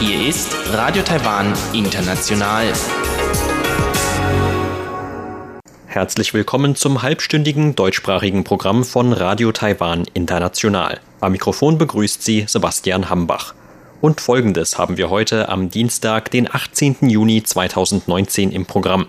Hier 0.00 0.28
ist 0.28 0.56
Radio 0.72 1.02
Taiwan 1.02 1.52
International. 1.74 2.72
Herzlich 5.86 6.32
willkommen 6.32 6.74
zum 6.74 7.02
halbstündigen 7.02 7.76
deutschsprachigen 7.76 8.44
Programm 8.44 8.82
von 8.82 9.12
Radio 9.12 9.52
Taiwan 9.52 10.06
International. 10.14 11.00
Am 11.20 11.32
Mikrofon 11.32 11.76
begrüßt 11.76 12.22
Sie 12.22 12.46
Sebastian 12.48 13.10
Hambach. 13.10 13.54
Und 14.00 14.22
folgendes 14.22 14.78
haben 14.78 14.96
wir 14.96 15.10
heute 15.10 15.50
am 15.50 15.68
Dienstag, 15.68 16.30
den 16.30 16.48
18. 16.50 17.10
Juni 17.10 17.42
2019 17.42 18.52
im 18.52 18.64
Programm. 18.64 19.06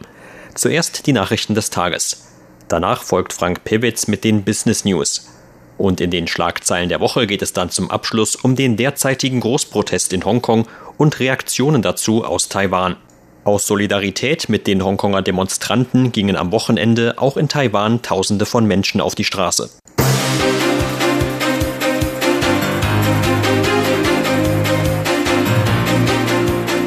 Zuerst 0.55 1.07
die 1.07 1.13
Nachrichten 1.13 1.55
des 1.55 1.69
Tages. 1.69 2.24
Danach 2.67 3.03
folgt 3.03 3.33
Frank 3.33 3.63
Pewitz 3.63 4.07
mit 4.07 4.23
den 4.23 4.43
Business 4.43 4.85
News. 4.85 5.29
Und 5.77 6.01
in 6.01 6.09
den 6.09 6.27
Schlagzeilen 6.27 6.89
der 6.89 6.99
Woche 6.99 7.27
geht 7.27 7.41
es 7.41 7.53
dann 7.53 7.69
zum 7.69 7.91
Abschluss 7.91 8.35
um 8.35 8.55
den 8.55 8.77
derzeitigen 8.77 9.41
Großprotest 9.41 10.13
in 10.13 10.25
Hongkong 10.25 10.67
und 10.97 11.19
Reaktionen 11.19 11.81
dazu 11.81 12.23
aus 12.23 12.49
Taiwan. 12.49 12.95
Aus 13.43 13.67
Solidarität 13.67 14.49
mit 14.49 14.65
den 14.65 14.83
Hongkonger 14.83 15.21
Demonstranten 15.21 16.11
gingen 16.11 16.35
am 16.35 16.51
Wochenende 16.51 17.15
auch 17.17 17.37
in 17.37 17.47
Taiwan 17.47 18.01
Tausende 18.01 18.45
von 18.45 18.65
Menschen 18.65 19.01
auf 19.01 19.13
die 19.13 19.25
Straße. 19.25 19.69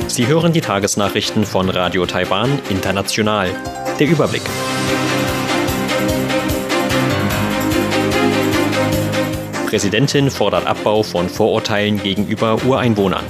Sie 0.09 0.27
hören 0.27 0.53
die 0.53 0.61
Tagesnachrichten 0.61 1.45
von 1.45 1.71
Radio 1.71 2.05
Taiwan 2.05 2.59
International. 2.71 3.51
Der 4.01 4.09
Überblick. 4.09 4.43
Präsidentin 9.69 10.31
fordert 10.31 10.67
Abbau 10.67 11.03
von 11.03 11.29
Vorurteilen 11.29 12.03
gegenüber 12.03 12.57
Ureinwohnern. 12.65 13.23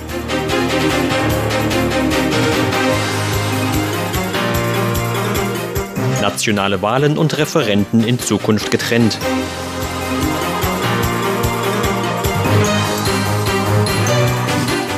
Nationale 6.23 6.81
Wahlen 6.81 7.19
und 7.19 7.37
Referenden 7.37 8.07
in 8.07 8.21
Zukunft 8.21 8.71
getrennt. 8.71 9.19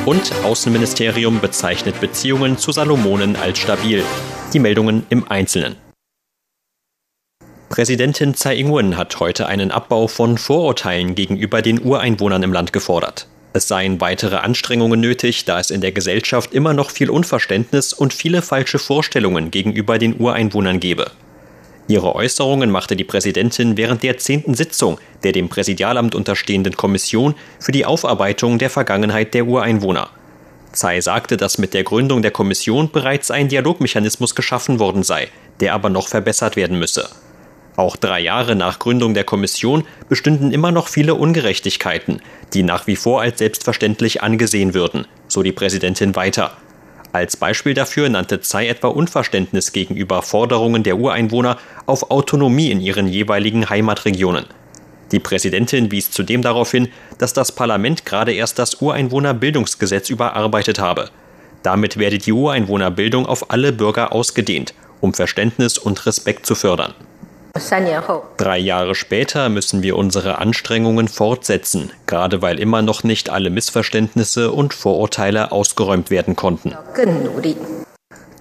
Und 0.05 0.31
Außenministerium 0.43 1.39
bezeichnet 1.39 1.99
Beziehungen 1.99 2.59
zu 2.59 2.71
Salomonen 2.71 3.35
als 3.35 3.57
stabil. 3.57 4.03
Die 4.53 4.59
Meldungen 4.59 5.07
im 5.09 5.27
Einzelnen. 5.27 5.90
Präsidentin 7.71 8.33
Tsai 8.33 8.57
Ing-wen 8.57 8.97
hat 8.97 9.17
heute 9.21 9.45
einen 9.45 9.71
Abbau 9.71 10.07
von 10.07 10.37
Vorurteilen 10.37 11.15
gegenüber 11.15 11.61
den 11.61 11.81
Ureinwohnern 11.81 12.43
im 12.43 12.51
Land 12.51 12.73
gefordert. 12.73 13.27
Es 13.53 13.69
seien 13.69 14.01
weitere 14.01 14.35
Anstrengungen 14.35 14.99
nötig, 14.99 15.45
da 15.45 15.57
es 15.57 15.71
in 15.71 15.79
der 15.79 15.93
Gesellschaft 15.93 16.53
immer 16.53 16.73
noch 16.73 16.89
viel 16.89 17.09
Unverständnis 17.09 17.93
und 17.93 18.13
viele 18.13 18.41
falsche 18.41 18.77
Vorstellungen 18.77 19.51
gegenüber 19.51 19.99
den 19.99 20.19
Ureinwohnern 20.19 20.81
gebe. 20.81 21.11
Ihre 21.87 22.13
Äußerungen 22.13 22.69
machte 22.69 22.97
die 22.97 23.05
Präsidentin 23.05 23.77
während 23.77 24.03
der 24.03 24.17
zehnten 24.17 24.53
Sitzung 24.53 24.99
der 25.23 25.31
dem 25.31 25.47
Präsidialamt 25.47 26.13
unterstehenden 26.13 26.75
Kommission 26.75 27.35
für 27.57 27.71
die 27.71 27.85
Aufarbeitung 27.85 28.59
der 28.59 28.69
Vergangenheit 28.69 29.33
der 29.33 29.45
Ureinwohner. 29.45 30.09
Tsai 30.73 30.99
sagte, 30.99 31.37
dass 31.37 31.57
mit 31.57 31.73
der 31.73 31.85
Gründung 31.85 32.21
der 32.21 32.31
Kommission 32.31 32.91
bereits 32.91 33.31
ein 33.31 33.47
Dialogmechanismus 33.47 34.35
geschaffen 34.35 34.79
worden 34.79 35.03
sei, 35.03 35.29
der 35.61 35.73
aber 35.73 35.89
noch 35.89 36.09
verbessert 36.09 36.57
werden 36.57 36.77
müsse. 36.77 37.09
Auch 37.81 37.95
drei 37.95 38.19
Jahre 38.19 38.55
nach 38.55 38.77
Gründung 38.77 39.15
der 39.15 39.23
Kommission 39.23 39.85
bestünden 40.07 40.51
immer 40.51 40.71
noch 40.71 40.87
viele 40.87 41.15
Ungerechtigkeiten, 41.15 42.21
die 42.53 42.61
nach 42.61 42.85
wie 42.85 42.95
vor 42.95 43.21
als 43.21 43.39
selbstverständlich 43.39 44.21
angesehen 44.21 44.75
würden, 44.75 45.07
so 45.27 45.41
die 45.41 45.51
Präsidentin 45.51 46.15
weiter. 46.15 46.55
Als 47.11 47.37
Beispiel 47.37 47.73
dafür 47.73 48.07
nannte 48.07 48.39
Tsai 48.39 48.67
etwa 48.67 48.89
Unverständnis 48.89 49.71
gegenüber 49.71 50.21
Forderungen 50.21 50.83
der 50.83 50.97
Ureinwohner 50.97 51.57
auf 51.87 52.11
Autonomie 52.11 52.69
in 52.69 52.81
ihren 52.81 53.07
jeweiligen 53.07 53.67
Heimatregionen. 53.67 54.45
Die 55.11 55.19
Präsidentin 55.19 55.89
wies 55.89 56.11
zudem 56.11 56.43
darauf 56.43 56.69
hin, 56.69 56.89
dass 57.17 57.33
das 57.33 57.51
Parlament 57.51 58.05
gerade 58.05 58.31
erst 58.31 58.59
das 58.59 58.75
Ureinwohnerbildungsgesetz 58.75 60.11
überarbeitet 60.11 60.77
habe. 60.77 61.09
Damit 61.63 61.97
werde 61.97 62.19
die 62.19 62.31
Ureinwohnerbildung 62.31 63.25
auf 63.25 63.49
alle 63.49 63.71
Bürger 63.71 64.11
ausgedehnt, 64.11 64.75
um 64.99 65.15
Verständnis 65.15 65.79
und 65.79 66.05
Respekt 66.05 66.45
zu 66.45 66.53
fördern. 66.53 66.93
Drei 68.37 68.57
Jahre 68.59 68.95
später 68.95 69.49
müssen 69.49 69.83
wir 69.83 69.97
unsere 69.97 70.37
Anstrengungen 70.37 71.07
fortsetzen, 71.07 71.91
gerade 72.07 72.41
weil 72.41 72.59
immer 72.59 72.81
noch 72.81 73.03
nicht 73.03 73.29
alle 73.29 73.49
Missverständnisse 73.49 74.51
und 74.51 74.73
Vorurteile 74.73 75.51
ausgeräumt 75.51 76.09
werden 76.09 76.35
konnten. 76.35 76.73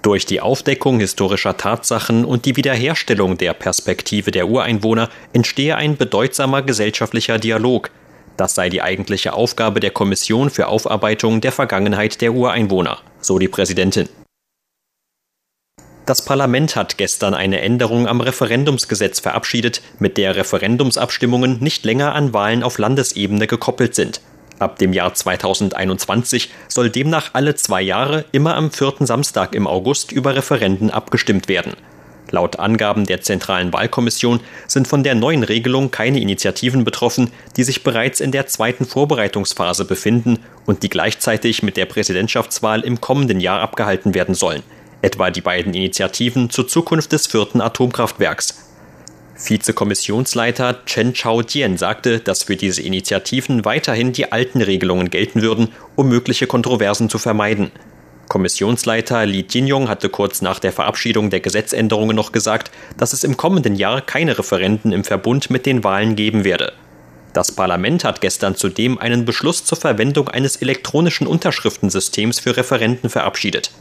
Durch 0.02 0.24
die 0.24 0.40
Aufdeckung 0.40 1.00
historischer 1.00 1.56
Tatsachen 1.56 2.24
und 2.24 2.44
die 2.46 2.56
Wiederherstellung 2.56 3.36
der 3.36 3.52
Perspektive 3.52 4.30
der 4.30 4.48
Ureinwohner 4.48 5.10
entstehe 5.32 5.76
ein 5.76 5.96
bedeutsamer 5.96 6.62
gesellschaftlicher 6.62 7.38
Dialog. 7.38 7.90
Das 8.36 8.54
sei 8.54 8.70
die 8.70 8.80
eigentliche 8.80 9.34
Aufgabe 9.34 9.80
der 9.80 9.90
Kommission 9.90 10.48
für 10.48 10.68
Aufarbeitung 10.68 11.42
der 11.42 11.52
Vergangenheit 11.52 12.20
der 12.22 12.32
Ureinwohner, 12.32 12.98
so 13.20 13.38
die 13.38 13.48
Präsidentin. 13.48 14.08
Das 16.10 16.24
Parlament 16.24 16.74
hat 16.74 16.98
gestern 16.98 17.34
eine 17.34 17.60
Änderung 17.60 18.08
am 18.08 18.20
Referendumsgesetz 18.20 19.20
verabschiedet, 19.20 19.80
mit 20.00 20.16
der 20.16 20.34
Referendumsabstimmungen 20.34 21.60
nicht 21.60 21.84
länger 21.84 22.16
an 22.16 22.34
Wahlen 22.34 22.64
auf 22.64 22.78
Landesebene 22.78 23.46
gekoppelt 23.46 23.94
sind. 23.94 24.20
Ab 24.58 24.80
dem 24.80 24.92
Jahr 24.92 25.14
2021 25.14 26.50
soll 26.66 26.90
demnach 26.90 27.30
alle 27.34 27.54
zwei 27.54 27.80
Jahre 27.80 28.24
immer 28.32 28.56
am 28.56 28.72
vierten 28.72 29.06
Samstag 29.06 29.54
im 29.54 29.68
August 29.68 30.10
über 30.10 30.34
Referenden 30.34 30.90
abgestimmt 30.90 31.48
werden. 31.48 31.74
Laut 32.32 32.58
Angaben 32.58 33.06
der 33.06 33.20
Zentralen 33.20 33.72
Wahlkommission 33.72 34.40
sind 34.66 34.88
von 34.88 35.04
der 35.04 35.14
neuen 35.14 35.44
Regelung 35.44 35.92
keine 35.92 36.18
Initiativen 36.18 36.82
betroffen, 36.82 37.30
die 37.56 37.62
sich 37.62 37.84
bereits 37.84 38.18
in 38.18 38.32
der 38.32 38.48
zweiten 38.48 38.84
Vorbereitungsphase 38.84 39.84
befinden 39.84 40.40
und 40.66 40.82
die 40.82 40.88
gleichzeitig 40.88 41.62
mit 41.62 41.76
der 41.76 41.86
Präsidentschaftswahl 41.86 42.80
im 42.80 43.00
kommenden 43.00 43.38
Jahr 43.38 43.60
abgehalten 43.60 44.12
werden 44.12 44.34
sollen 44.34 44.64
etwa 45.02 45.30
die 45.30 45.40
beiden 45.40 45.74
Initiativen 45.74 46.50
zur 46.50 46.68
Zukunft 46.68 47.12
des 47.12 47.26
vierten 47.26 47.60
Atomkraftwerks. 47.60 48.66
Vizekommissionsleiter 49.36 50.84
Chen 50.84 51.14
Chao-Jian 51.14 51.78
sagte, 51.78 52.20
dass 52.20 52.44
für 52.44 52.56
diese 52.56 52.82
Initiativen 52.82 53.64
weiterhin 53.64 54.12
die 54.12 54.30
alten 54.32 54.60
Regelungen 54.60 55.10
gelten 55.10 55.42
würden, 55.42 55.68
um 55.96 56.08
mögliche 56.08 56.46
Kontroversen 56.46 57.08
zu 57.08 57.18
vermeiden. 57.18 57.70
Kommissionsleiter 58.28 59.26
Li 59.26 59.44
Jinyong 59.48 59.88
hatte 59.88 60.08
kurz 60.08 60.40
nach 60.40 60.60
der 60.60 60.72
Verabschiedung 60.72 61.30
der 61.30 61.40
Gesetzänderungen 61.40 62.14
noch 62.14 62.30
gesagt, 62.30 62.70
dass 62.96 63.12
es 63.12 63.24
im 63.24 63.36
kommenden 63.36 63.74
Jahr 63.74 64.02
keine 64.02 64.38
Referenden 64.38 64.92
im 64.92 65.02
Verbund 65.02 65.50
mit 65.50 65.66
den 65.66 65.82
Wahlen 65.82 66.14
geben 66.14 66.44
werde. 66.44 66.72
Das 67.32 67.50
Parlament 67.50 68.04
hat 68.04 68.20
gestern 68.20 68.54
zudem 68.54 68.98
einen 68.98 69.24
Beschluss 69.24 69.64
zur 69.64 69.78
Verwendung 69.78 70.28
eines 70.28 70.56
elektronischen 70.56 71.26
Unterschriftensystems 71.26 72.40
für 72.40 72.56
Referenden 72.56 73.10
verabschiedet. 73.10 73.72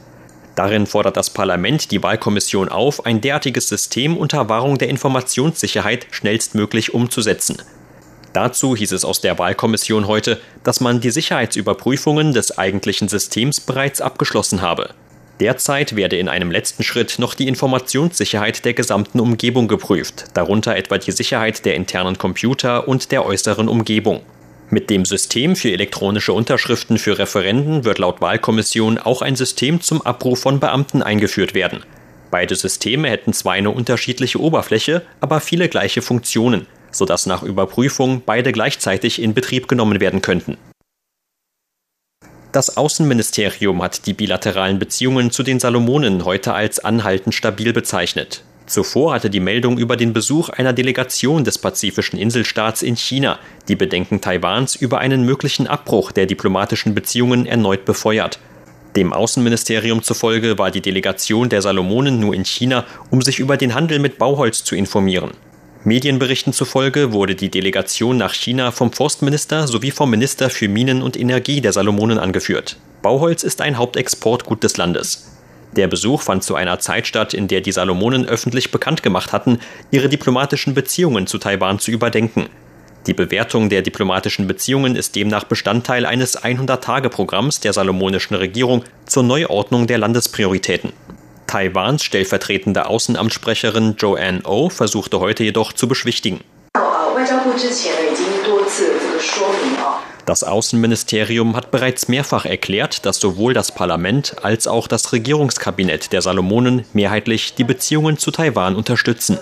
Darin 0.60 0.88
fordert 0.88 1.16
das 1.16 1.30
Parlament 1.30 1.90
die 1.90 2.04
Wahlkommission 2.04 2.68
auf, 2.68 3.06
ein 3.06 3.22
derartiges 3.22 3.70
System 3.70 4.18
unter 4.18 4.50
Wahrung 4.50 4.78
der 4.78 4.90
Informationssicherheit 4.90 6.08
schnellstmöglich 6.12 6.94
umzusetzen. 6.94 7.62
Dazu 8.34 8.76
hieß 8.76 8.92
es 8.92 9.06
aus 9.06 9.22
der 9.22 9.40
Wahlkommission 9.40 10.06
heute, 10.06 10.38
dass 10.66 10.82
man 10.82 11.00
die 11.00 11.12
Sicherheitsüberprüfungen 11.12 12.34
des 12.34 12.58
eigentlichen 12.58 13.08
Systems 13.08 13.62
bereits 13.62 14.02
abgeschlossen 14.02 14.62
habe. 14.62 14.90
Derzeit 15.40 15.96
werde 15.96 16.18
in 16.18 16.28
einem 16.28 16.52
letzten 16.52 16.84
Schritt 16.84 17.20
noch 17.20 17.36
die 17.36 17.48
Informationssicherheit 17.48 18.66
der 18.66 18.74
gesamten 18.74 19.22
Umgebung 19.22 19.70
geprüft, 19.70 20.26
darunter 20.34 20.76
etwa 20.76 20.98
die 20.98 21.14
Sicherheit 21.14 21.64
der 21.64 21.76
internen 21.76 22.18
Computer 22.18 22.86
und 22.86 23.14
der 23.14 23.26
äußeren 23.26 23.70
Umgebung. 23.70 24.24
Mit 24.72 24.92
dem 24.92 25.04
System 25.04 25.56
für 25.56 25.72
elektronische 25.72 26.32
Unterschriften 26.32 27.00
für 27.00 27.18
Referenden 27.18 27.86
wird 27.86 27.98
laut 27.98 28.22
Wahlkommission 28.22 29.00
auch 29.00 29.24
ein 29.24 29.36
System 29.36 29.82
zum 29.82 30.04
Abruf 30.04 30.42
von 30.42 30.60
Beamten 30.60 31.02
eingeführt 31.02 31.56
werden. 31.56 31.84
Beide 32.30 32.56
Systeme 32.56 33.10
hätten 33.10 33.34
zwar 33.34 33.54
eine 33.54 33.72
unterschiedliche 33.72 34.40
Oberfläche, 34.40 35.02
aber 35.22 35.40
viele 35.40 35.70
gleiche 35.70 36.04
Funktionen, 36.04 36.68
sodass 36.92 37.26
nach 37.26 37.42
Überprüfung 37.42 38.22
beide 38.24 38.52
gleichzeitig 38.52 39.20
in 39.20 39.34
Betrieb 39.34 39.68
genommen 39.68 40.00
werden 40.00 40.22
könnten. 40.22 40.58
Das 42.52 42.78
Außenministerium 42.78 43.82
hat 43.82 44.06
die 44.06 44.14
bilateralen 44.14 44.78
Beziehungen 44.78 45.32
zu 45.32 45.42
den 45.42 45.60
Salomonen 45.60 46.26
heute 46.26 46.54
als 46.54 46.80
anhaltend 46.80 47.34
stabil 47.34 47.74
bezeichnet. 47.74 48.44
Zuvor 48.70 49.14
hatte 49.16 49.32
die 49.32 49.40
Meldung 49.40 49.80
über 49.80 49.98
den 49.98 50.14
Besuch 50.14 50.50
einer 50.50 50.74
Delegation 50.74 51.44
des 51.44 51.58
pazifischen 51.58 52.20
Inselstaats 52.20 52.84
in 52.84 52.96
China 52.96 53.40
die 53.68 53.76
Bedenken 53.76 54.22
Taiwans 54.22 54.76
über 54.76 55.00
einen 55.00 55.26
möglichen 55.26 55.66
Abbruch 55.66 56.12
der 56.12 56.28
diplomatischen 56.28 56.94
Beziehungen 56.94 57.48
erneut 57.48 57.86
befeuert. 57.86 58.40
Dem 58.96 59.12
Außenministerium 59.12 60.04
zufolge 60.04 60.60
war 60.60 60.70
die 60.70 60.82
Delegation 60.82 61.50
der 61.50 61.64
Salomonen 61.64 62.20
nur 62.20 62.36
in 62.36 62.46
China, 62.46 62.86
um 63.10 63.24
sich 63.24 63.40
über 63.40 63.58
den 63.58 63.74
Handel 63.74 63.98
mit 63.98 64.20
Bauholz 64.20 64.64
zu 64.64 64.76
informieren. 64.76 65.32
Medienberichten 65.84 66.54
zufolge 66.54 67.12
wurde 67.12 67.34
die 67.34 67.50
Delegation 67.50 68.18
nach 68.18 68.36
China 68.36 68.72
vom 68.72 68.92
Forstminister 68.92 69.66
sowie 69.66 69.90
vom 69.92 70.12
Minister 70.12 70.52
für 70.52 70.68
Minen 70.68 71.02
und 71.02 71.18
Energie 71.18 71.62
der 71.62 71.74
Salomonen 71.74 72.20
angeführt. 72.20 72.78
Bauholz 73.02 73.42
ist 73.42 73.62
ein 73.62 73.78
Hauptexportgut 73.78 74.64
des 74.64 74.78
Landes. 74.78 75.29
Der 75.76 75.88
Besuch 75.88 76.22
fand 76.22 76.44
zu 76.44 76.56
einer 76.56 76.80
Zeit 76.80 77.06
statt, 77.06 77.34
in 77.34 77.48
der 77.48 77.62
die 77.62 77.72
Salomonen 77.72 78.26
öffentlich 78.26 78.72
bekannt 78.72 79.04
gemacht 79.04 79.34
hatten, 79.34 79.60
ihre 79.92 80.10
diplomatischen 80.10 80.74
Beziehungen 80.74 81.28
zu 81.28 81.38
Taiwan 81.38 81.80
zu 81.80 81.92
überdenken. 81.92 82.48
Die 83.08 83.14
Bewertung 83.14 83.70
der 83.70 83.82
diplomatischen 83.82 84.48
Beziehungen 84.48 84.96
ist 84.96 85.16
demnach 85.16 85.46
Bestandteil 85.46 86.06
eines 86.06 86.42
100-Tage-Programms 86.42 87.60
der 87.60 87.74
salomonischen 87.74 88.36
Regierung 88.36 88.84
zur 89.06 89.24
Neuordnung 89.24 89.88
der 89.88 90.00
Landesprioritäten. 90.00 90.92
Taiwans 91.48 92.04
stellvertretende 92.04 92.86
Außenamtssprecherin 92.88 93.96
Joanne 93.98 94.42
O 94.44 94.66
oh 94.66 94.70
versuchte 94.70 95.20
heute 95.20 95.44
jedoch 95.44 95.74
zu 95.74 95.88
beschwichtigen. 95.88 96.42
Das 100.30 100.44
Außenministerium 100.44 101.56
hat 101.56 101.72
bereits 101.72 102.08
mehrfach 102.08 102.46
erklärt, 102.46 103.04
dass 103.08 103.20
sowohl 103.20 103.56
das 103.56 103.74
Parlament 103.74 104.36
als 104.44 104.68
auch 104.68 104.88
das 104.88 105.12
Regierungskabinett 105.12 106.14
der 106.14 106.22
Salomonen 106.22 106.86
mehrheitlich 106.94 107.56
die 107.56 107.64
Beziehungen 107.64 108.20
zu 108.20 108.30
Taiwan 108.30 108.76
unterstützen. 108.76 109.40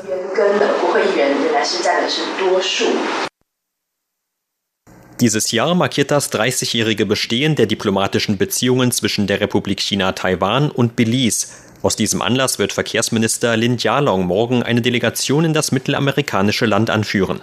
Dieses 5.20 5.52
Jahr 5.52 5.76
markiert 5.76 6.10
das 6.10 6.32
30-jährige 6.32 7.06
Bestehen 7.06 7.56
der 7.58 7.66
diplomatischen 7.66 8.38
Beziehungen 8.38 8.94
zwischen 8.94 9.28
der 9.28 9.42
Republik 9.42 9.82
China 9.82 10.14
Taiwan 10.14 10.72
und 10.72 10.96
Belize. 10.96 11.48
Aus 11.82 11.98
diesem 11.98 12.22
Anlass 12.22 12.60
wird 12.60 12.72
Verkehrsminister 12.72 13.58
Lin 13.58 13.76
Jialong 13.76 14.26
morgen 14.26 14.64
eine 14.64 14.82
Delegation 14.82 15.44
in 15.44 15.54
das 15.54 15.74
mittelamerikanische 15.74 16.66
Land 16.66 16.90
anführen. 16.90 17.42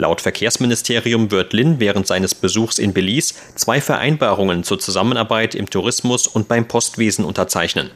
Laut 0.00 0.20
Verkehrsministerium 0.20 1.32
wird 1.32 1.52
Lin 1.52 1.80
während 1.80 2.06
seines 2.06 2.32
Besuchs 2.32 2.78
in 2.78 2.92
Belize 2.92 3.34
zwei 3.56 3.80
Vereinbarungen 3.80 4.62
zur 4.62 4.78
Zusammenarbeit 4.78 5.56
im 5.56 5.68
Tourismus 5.68 6.28
und 6.28 6.46
beim 6.46 6.68
Postwesen 6.68 7.24
unterzeichnen. 7.24 7.90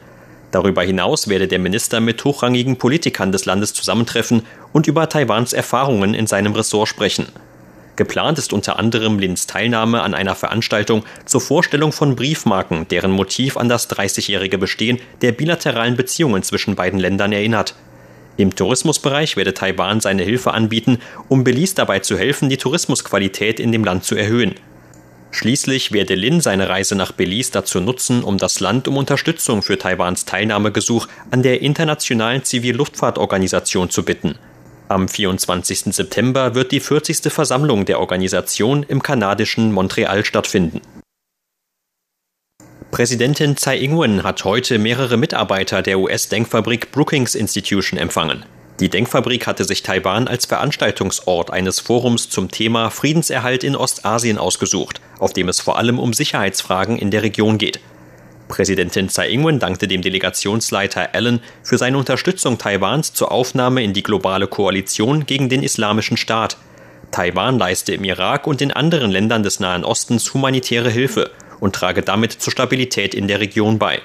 Darüber 0.51 0.83
hinaus 0.83 1.29
werde 1.29 1.47
der 1.47 1.59
Minister 1.59 2.01
mit 2.01 2.21
hochrangigen 2.25 2.77
Politikern 2.77 3.31
des 3.31 3.45
Landes 3.45 3.73
zusammentreffen 3.73 4.45
und 4.73 4.87
über 4.87 5.07
Taiwans 5.07 5.53
Erfahrungen 5.53 6.13
in 6.13 6.27
seinem 6.27 6.51
Ressort 6.51 6.89
sprechen. 6.89 7.27
Geplant 7.95 8.37
ist 8.37 8.51
unter 8.51 8.77
anderem 8.79 9.17
Lins 9.17 9.47
Teilnahme 9.47 10.01
an 10.01 10.13
einer 10.13 10.35
Veranstaltung 10.35 11.05
zur 11.23 11.39
Vorstellung 11.39 11.93
von 11.93 12.17
Briefmarken, 12.17 12.85
deren 12.89 13.11
Motiv 13.11 13.55
an 13.55 13.69
das 13.69 13.89
30-jährige 13.89 14.57
Bestehen 14.57 14.99
der 15.21 15.31
bilateralen 15.31 15.95
Beziehungen 15.95 16.43
zwischen 16.43 16.75
beiden 16.75 16.99
Ländern 16.99 17.31
erinnert. 17.31 17.75
Im 18.35 18.55
Tourismusbereich 18.55 19.37
werde 19.37 19.53
Taiwan 19.53 20.01
seine 20.01 20.23
Hilfe 20.23 20.53
anbieten, 20.53 20.97
um 21.29 21.43
Belize 21.43 21.75
dabei 21.75 21.99
zu 21.99 22.17
helfen, 22.17 22.49
die 22.49 22.57
Tourismusqualität 22.57 23.59
in 23.59 23.71
dem 23.71 23.83
Land 23.83 24.03
zu 24.05 24.15
erhöhen. 24.15 24.55
Schließlich 25.29 25.91
werde 25.91 26.15
Lin 26.15 26.41
seine 26.41 26.69
Reise 26.69 26.95
nach 26.95 27.11
Belize 27.11 27.51
dazu 27.51 27.79
nutzen, 27.79 28.23
um 28.23 28.37
das 28.37 28.59
Land 28.59 28.87
um 28.87 28.97
Unterstützung 28.97 29.63
für 29.63 29.79
Taiwans 29.79 30.25
Teilnahmegesuch 30.25 31.07
an 31.31 31.41
der 31.41 31.61
Internationalen 31.61 32.43
Zivilluftfahrtorganisation 32.43 33.89
zu 33.89 34.03
bitten. 34.03 34.35
Am 34.89 35.07
24. 35.07 35.85
September 35.85 36.53
wird 36.53 36.71
die 36.71 36.79
40. 36.79 37.33
Versammlung 37.33 37.85
der 37.85 37.99
Organisation 37.99 38.83
im 38.83 39.01
kanadischen 39.01 39.71
Montreal 39.71 40.23
stattfinden. 40.23 40.81
Präsidentin 42.93 43.57
Tsai 43.57 43.79
Ing-wen 43.79 44.21
hat 44.21 44.45
heute 44.45 44.77
mehrere 44.77 45.17
Mitarbeiter 45.17 45.81
der 45.81 45.97
US-Denkfabrik 45.97 46.91
Brookings 46.91 47.33
Institution 47.33 47.97
empfangen. 47.97 48.45
Die 48.79 48.87
Denkfabrik 48.87 49.47
hatte 49.47 49.63
sich 49.63 49.81
Taiwan 49.81 50.27
als 50.27 50.45
Veranstaltungsort 50.45 51.49
eines 51.49 51.79
Forums 51.79 52.29
zum 52.29 52.51
Thema 52.51 52.91
Friedenserhalt 52.91 53.63
in 53.63 53.75
Ostasien 53.75 54.37
ausgesucht, 54.37 55.01
auf 55.17 55.33
dem 55.33 55.49
es 55.49 55.59
vor 55.59 55.79
allem 55.79 55.97
um 55.97 56.13
Sicherheitsfragen 56.13 56.99
in 56.99 57.09
der 57.09 57.23
Region 57.23 57.57
geht. 57.57 57.79
Präsidentin 58.47 59.09
Tsai 59.09 59.31
Ing-wen 59.31 59.57
dankte 59.57 59.87
dem 59.87 60.03
Delegationsleiter 60.03 61.15
Allen 61.15 61.39
für 61.63 61.79
seine 61.79 61.97
Unterstützung 61.97 62.59
Taiwans 62.59 63.11
zur 63.11 63.31
Aufnahme 63.31 63.83
in 63.83 63.93
die 63.93 64.03
globale 64.03 64.45
Koalition 64.45 65.25
gegen 65.25 65.49
den 65.49 65.63
Islamischen 65.63 66.15
Staat. 66.15 66.57
Taiwan 67.09 67.57
leiste 67.57 67.95
im 67.95 68.03
Irak 68.03 68.45
und 68.45 68.61
in 68.61 68.71
anderen 68.71 69.09
Ländern 69.09 69.41
des 69.41 69.59
Nahen 69.59 69.83
Ostens 69.83 70.31
humanitäre 70.35 70.91
Hilfe 70.91 71.31
und 71.63 71.73
trage 71.73 72.01
damit 72.01 72.33
zur 72.33 72.51
Stabilität 72.51 73.15
in 73.15 73.29
der 73.29 73.39
Region 73.39 73.79
bei. 73.79 74.01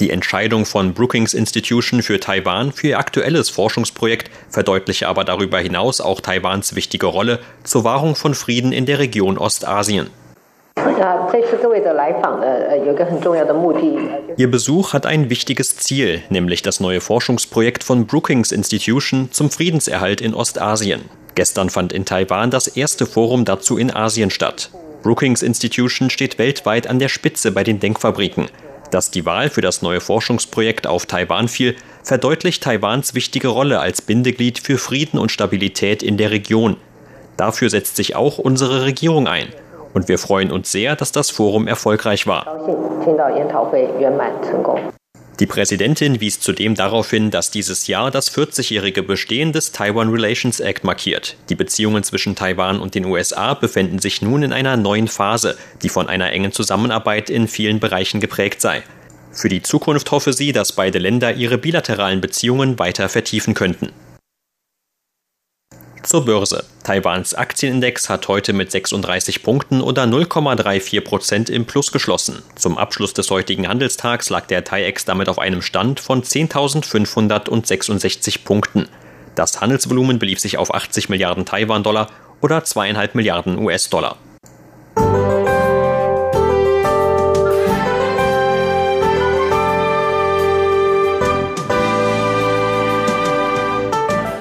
Die 0.00 0.10
Entscheidung 0.10 0.66
von 0.66 0.92
Brookings 0.92 1.34
Institution 1.34 2.02
für 2.02 2.18
Taiwan 2.18 2.72
für 2.72 2.88
ihr 2.88 2.98
aktuelles 2.98 3.48
Forschungsprojekt 3.48 4.28
verdeutliche 4.48 5.06
aber 5.06 5.22
darüber 5.22 5.60
hinaus 5.60 6.00
auch 6.00 6.20
Taiwans 6.20 6.74
wichtige 6.74 7.06
Rolle 7.06 7.38
zur 7.62 7.84
Wahrung 7.84 8.16
von 8.16 8.34
Frieden 8.34 8.72
in 8.72 8.86
der 8.86 8.98
Region 8.98 9.38
Ostasien. 9.38 10.10
Ihr 14.36 14.50
Besuch 14.50 14.92
hat 14.92 15.06
ein 15.06 15.30
wichtiges 15.30 15.76
Ziel, 15.76 16.22
nämlich 16.28 16.62
das 16.62 16.80
neue 16.80 17.00
Forschungsprojekt 17.00 17.84
von 17.84 18.06
Brookings 18.06 18.50
Institution 18.50 19.28
zum 19.30 19.50
Friedenserhalt 19.50 20.20
in 20.20 20.34
Ostasien. 20.34 21.02
Gestern 21.36 21.70
fand 21.70 21.92
in 21.92 22.04
Taiwan 22.04 22.50
das 22.50 22.66
erste 22.66 23.06
Forum 23.06 23.44
dazu 23.44 23.78
in 23.78 23.94
Asien 23.94 24.30
statt. 24.30 24.70
Brookings 25.02 25.42
Institution 25.42 26.10
steht 26.10 26.38
weltweit 26.38 26.86
an 26.86 26.98
der 26.98 27.08
Spitze 27.08 27.52
bei 27.52 27.64
den 27.64 27.80
Denkfabriken. 27.80 28.48
Dass 28.90 29.10
die 29.10 29.24
Wahl 29.24 29.48
für 29.48 29.60
das 29.60 29.82
neue 29.82 30.00
Forschungsprojekt 30.00 30.86
auf 30.86 31.06
Taiwan 31.06 31.48
fiel, 31.48 31.76
verdeutlicht 32.02 32.62
Taiwans 32.62 33.14
wichtige 33.14 33.48
Rolle 33.48 33.80
als 33.80 34.02
Bindeglied 34.02 34.58
für 34.58 34.78
Frieden 34.78 35.18
und 35.18 35.30
Stabilität 35.30 36.02
in 36.02 36.16
der 36.16 36.30
Region. 36.30 36.76
Dafür 37.36 37.70
setzt 37.70 37.96
sich 37.96 38.16
auch 38.16 38.38
unsere 38.38 38.84
Regierung 38.84 39.26
ein. 39.26 39.48
Und 39.94 40.08
wir 40.08 40.18
freuen 40.18 40.52
uns 40.52 40.70
sehr, 40.70 40.96
dass 40.96 41.12
das 41.12 41.30
Forum 41.30 41.66
erfolgreich 41.66 42.26
war. 42.26 42.46
Die 45.40 45.46
Präsidentin 45.46 46.20
wies 46.20 46.38
zudem 46.38 46.74
darauf 46.74 47.08
hin, 47.08 47.30
dass 47.30 47.50
dieses 47.50 47.86
Jahr 47.86 48.10
das 48.10 48.30
40-jährige 48.30 49.02
Bestehen 49.02 49.52
des 49.52 49.72
Taiwan 49.72 50.10
Relations 50.10 50.60
Act 50.60 50.84
markiert. 50.84 51.36
Die 51.48 51.54
Beziehungen 51.54 52.04
zwischen 52.04 52.36
Taiwan 52.36 52.78
und 52.78 52.94
den 52.94 53.06
USA 53.06 53.54
befinden 53.54 54.00
sich 54.00 54.20
nun 54.20 54.42
in 54.42 54.52
einer 54.52 54.76
neuen 54.76 55.08
Phase, 55.08 55.56
die 55.82 55.88
von 55.88 56.08
einer 56.08 56.30
engen 56.30 56.52
Zusammenarbeit 56.52 57.30
in 57.30 57.48
vielen 57.48 57.80
Bereichen 57.80 58.20
geprägt 58.20 58.60
sei. 58.60 58.82
Für 59.32 59.48
die 59.48 59.62
Zukunft 59.62 60.10
hoffe 60.10 60.34
sie, 60.34 60.52
dass 60.52 60.72
beide 60.72 60.98
Länder 60.98 61.32
ihre 61.32 61.56
bilateralen 61.56 62.20
Beziehungen 62.20 62.78
weiter 62.78 63.08
vertiefen 63.08 63.54
könnten. 63.54 63.92
Zur 66.02 66.24
Börse. 66.24 66.64
Taiwans 66.82 67.34
Aktienindex 67.34 68.08
hat 68.08 68.26
heute 68.26 68.54
mit 68.54 68.70
36 68.70 69.42
Punkten 69.42 69.82
oder 69.82 70.04
0,34 70.04 71.02
Prozent 71.02 71.50
im 71.50 71.66
Plus 71.66 71.92
geschlossen. 71.92 72.40
Zum 72.56 72.78
Abschluss 72.78 73.12
des 73.12 73.30
heutigen 73.30 73.68
Handelstags 73.68 74.30
lag 74.30 74.46
der 74.46 74.64
TAIEX 74.64 75.04
damit 75.04 75.28
auf 75.28 75.38
einem 75.38 75.60
Stand 75.60 76.00
von 76.00 76.22
10.566 76.22 78.44
Punkten. 78.44 78.88
Das 79.34 79.60
Handelsvolumen 79.60 80.18
belief 80.18 80.40
sich 80.40 80.56
auf 80.56 80.72
80 80.74 81.10
Milliarden 81.10 81.44
Taiwan-Dollar 81.44 82.08
oder 82.40 82.64
zweieinhalb 82.64 83.14
Milliarden 83.14 83.58
US-Dollar. 83.58 84.16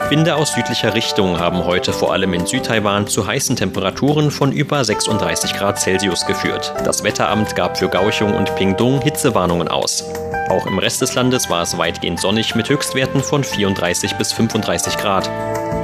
Winde 0.09 0.35
aus 0.35 0.53
südlicher 0.53 0.95
Richtung 0.95 1.37
haben 1.37 1.65
heute 1.65 1.93
vor 1.93 2.13
allem 2.13 2.33
in 2.33 2.47
Südtaiwan 2.47 3.05
zu 3.05 3.27
heißen 3.27 3.55
Temperaturen 3.55 4.31
von 4.31 4.51
über 4.51 4.83
36 4.83 5.53
Grad 5.53 5.79
Celsius 5.79 6.25
geführt. 6.25 6.73
Das 6.83 7.03
Wetteramt 7.03 7.55
gab 7.55 7.77
für 7.77 7.89
Kaohsiung 7.89 8.33
und 8.33 8.55
Pingdong 8.55 9.01
Hitzewarnungen 9.03 9.67
aus. 9.67 10.03
Auch 10.49 10.65
im 10.65 10.79
Rest 10.79 11.03
des 11.03 11.13
Landes 11.13 11.51
war 11.51 11.61
es 11.61 11.77
weitgehend 11.77 12.19
sonnig 12.19 12.55
mit 12.55 12.67
Höchstwerten 12.69 13.21
von 13.21 13.43
34 13.43 14.15
bis 14.15 14.33
35 14.33 14.97
Grad. 14.97 15.29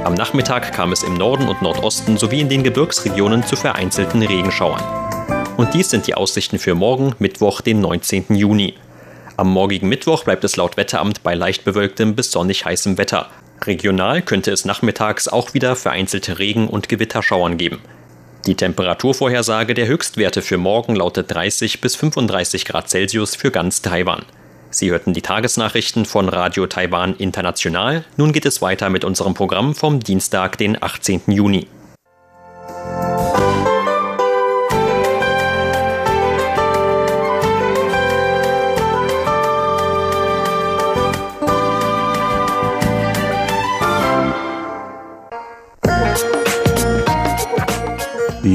Am 0.04 0.14
Nachmittag 0.14 0.72
kam 0.72 0.90
es 0.90 1.04
im 1.04 1.14
Norden 1.14 1.46
und 1.46 1.62
Nordosten 1.62 2.16
sowie 2.16 2.40
in 2.40 2.48
den 2.48 2.64
Gebirgsregionen 2.64 3.44
zu 3.44 3.54
vereinzelten 3.54 4.22
Regenschauern. 4.22 4.82
Und 5.56 5.72
dies 5.72 5.90
sind 5.90 6.08
die 6.08 6.16
Aussichten 6.16 6.58
für 6.58 6.74
morgen, 6.74 7.14
Mittwoch, 7.20 7.60
den 7.60 7.80
19. 7.80 8.34
Juni. 8.34 8.74
Am 9.36 9.52
morgigen 9.52 9.88
Mittwoch 9.88 10.24
bleibt 10.24 10.42
es 10.42 10.56
laut 10.56 10.76
Wetteramt 10.76 11.22
bei 11.22 11.34
leicht 11.34 11.64
bewölktem 11.64 12.16
bis 12.16 12.32
sonnig 12.32 12.64
heißem 12.64 12.98
Wetter. 12.98 13.28
Regional 13.62 14.22
könnte 14.22 14.50
es 14.50 14.64
nachmittags 14.64 15.28
auch 15.28 15.54
wieder 15.54 15.76
vereinzelte 15.76 16.38
Regen- 16.38 16.68
und 16.68 16.88
Gewitterschauern 16.88 17.56
geben. 17.56 17.80
Die 18.46 18.54
Temperaturvorhersage 18.54 19.74
der 19.74 19.88
Höchstwerte 19.88 20.40
für 20.40 20.58
morgen 20.58 20.94
lautet 20.94 21.34
30 21.34 21.80
bis 21.80 21.96
35 21.96 22.64
Grad 22.64 22.88
Celsius 22.88 23.34
für 23.34 23.50
ganz 23.50 23.82
Taiwan. 23.82 24.24
Sie 24.70 24.90
hörten 24.90 25.14
die 25.14 25.22
Tagesnachrichten 25.22 26.04
von 26.04 26.28
Radio 26.28 26.66
Taiwan 26.66 27.16
International. 27.16 28.04
Nun 28.16 28.32
geht 28.32 28.46
es 28.46 28.62
weiter 28.62 28.90
mit 28.90 29.04
unserem 29.04 29.34
Programm 29.34 29.74
vom 29.74 30.00
Dienstag, 30.00 30.58
den 30.58 30.80
18. 30.80 31.22
Juni. 31.28 31.66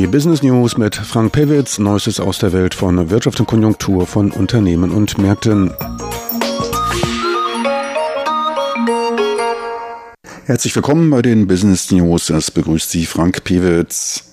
Die 0.01 0.08
Business 0.08 0.41
News 0.41 0.77
mit 0.77 0.96
Frank 0.96 1.31
Pewitz, 1.31 1.77
Neuestes 1.77 2.20
aus 2.20 2.39
der 2.39 2.53
Welt 2.53 2.74
von 2.74 3.12
Wirtschaft 3.12 3.39
und 3.39 3.46
Konjunktur 3.46 4.08
von 4.08 4.31
Unternehmen 4.31 4.89
und 4.89 5.20
Märkten. 5.20 5.72
Herzlich 10.46 10.75
willkommen 10.75 11.12
bei 11.12 11.22
den 11.22 11.46
Business 11.46 11.91
News. 11.91 12.31
Es 12.31 12.50
begrüßt 12.50 12.89
Sie 12.89 13.05
Frank 13.05 13.43
Pewitz. 13.43 14.31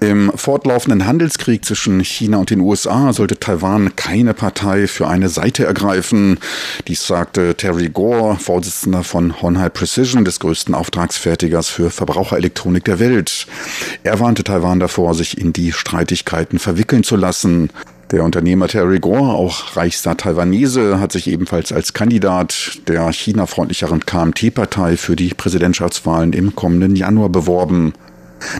Im 0.00 0.30
fortlaufenden 0.34 1.06
Handelskrieg 1.06 1.64
zwischen 1.64 2.00
China 2.04 2.38
und 2.38 2.50
den 2.50 2.60
USA 2.60 3.12
sollte 3.12 3.40
Taiwan 3.40 3.96
keine 3.96 4.32
Partei 4.32 4.86
für 4.86 5.08
eine 5.08 5.28
Seite 5.28 5.64
ergreifen. 5.64 6.38
Dies 6.86 7.04
sagte 7.04 7.56
Terry 7.56 7.88
Gore, 7.88 8.36
Vorsitzender 8.36 9.02
von 9.02 9.42
Honhai 9.42 9.68
Precision, 9.68 10.24
des 10.24 10.38
größten 10.38 10.72
Auftragsfertigers 10.74 11.68
für 11.68 11.90
Verbraucherelektronik 11.90 12.84
der 12.84 13.00
Welt. 13.00 13.48
Er 14.04 14.20
warnte 14.20 14.44
Taiwan 14.44 14.78
davor, 14.78 15.14
sich 15.14 15.36
in 15.36 15.52
die 15.52 15.72
Streitigkeiten 15.72 16.60
verwickeln 16.60 17.02
zu 17.02 17.16
lassen. 17.16 17.70
Der 18.12 18.22
Unternehmer 18.22 18.68
Terry 18.68 19.00
Gore, 19.00 19.34
auch 19.34 19.76
reichster 19.76 20.16
Taiwanese, 20.16 21.00
hat 21.00 21.12
sich 21.12 21.26
ebenfalls 21.26 21.72
als 21.72 21.92
Kandidat 21.92 22.80
der 22.86 23.12
China-freundlicheren 23.12 24.06
KMT-Partei 24.06 24.96
für 24.96 25.16
die 25.16 25.34
Präsidentschaftswahlen 25.34 26.32
im 26.32 26.54
kommenden 26.54 26.94
Januar 26.94 27.28
beworben. 27.28 27.92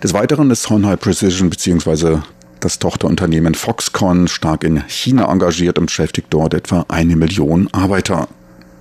Des 0.02 0.12
Weiteren 0.14 0.50
ist 0.50 0.68
Honhai 0.70 0.96
Precision 0.96 1.50
bzw. 1.50 2.18
das 2.60 2.78
Tochterunternehmen 2.78 3.54
Foxconn 3.54 4.28
stark 4.28 4.64
in 4.64 4.82
China 4.88 5.30
engagiert 5.30 5.78
und 5.78 5.86
beschäftigt 5.86 6.28
dort 6.30 6.54
etwa 6.54 6.84
eine 6.88 7.16
Million 7.16 7.68
Arbeiter. 7.72 8.28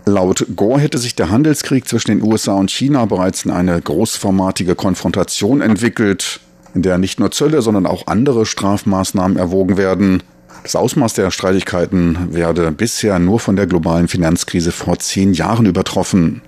Laut 0.05 0.45
Gore 0.55 0.79
hätte 0.79 0.97
sich 0.97 1.15
der 1.15 1.29
Handelskrieg 1.29 1.87
zwischen 1.87 2.11
den 2.11 2.23
USA 2.23 2.53
und 2.53 2.71
China 2.71 3.05
bereits 3.05 3.43
in 3.43 3.51
eine 3.51 3.79
großformatige 3.81 4.73
Konfrontation 4.73 5.59
entwickelt, 5.59 6.39
in 6.73 6.81
der 6.81 6.97
nicht 6.97 7.19
nur 7.19 7.31
Zölle, 7.31 7.61
sondern 7.61 7.85
auch 7.85 8.07
andere 8.07 8.45
Strafmaßnahmen 8.45 9.37
erwogen 9.37 9.75
werden. 9.75 10.23
Das 10.63 10.75
Ausmaß 10.75 11.13
der 11.13 11.29
Streitigkeiten 11.31 12.33
werde 12.33 12.71
bisher 12.71 13.19
nur 13.19 13.39
von 13.39 13.55
der 13.55 13.67
globalen 13.67 14.07
Finanzkrise 14.07 14.71
vor 14.71 14.97
zehn 14.99 15.33
Jahren 15.33 15.65
übertroffen. 15.65 16.41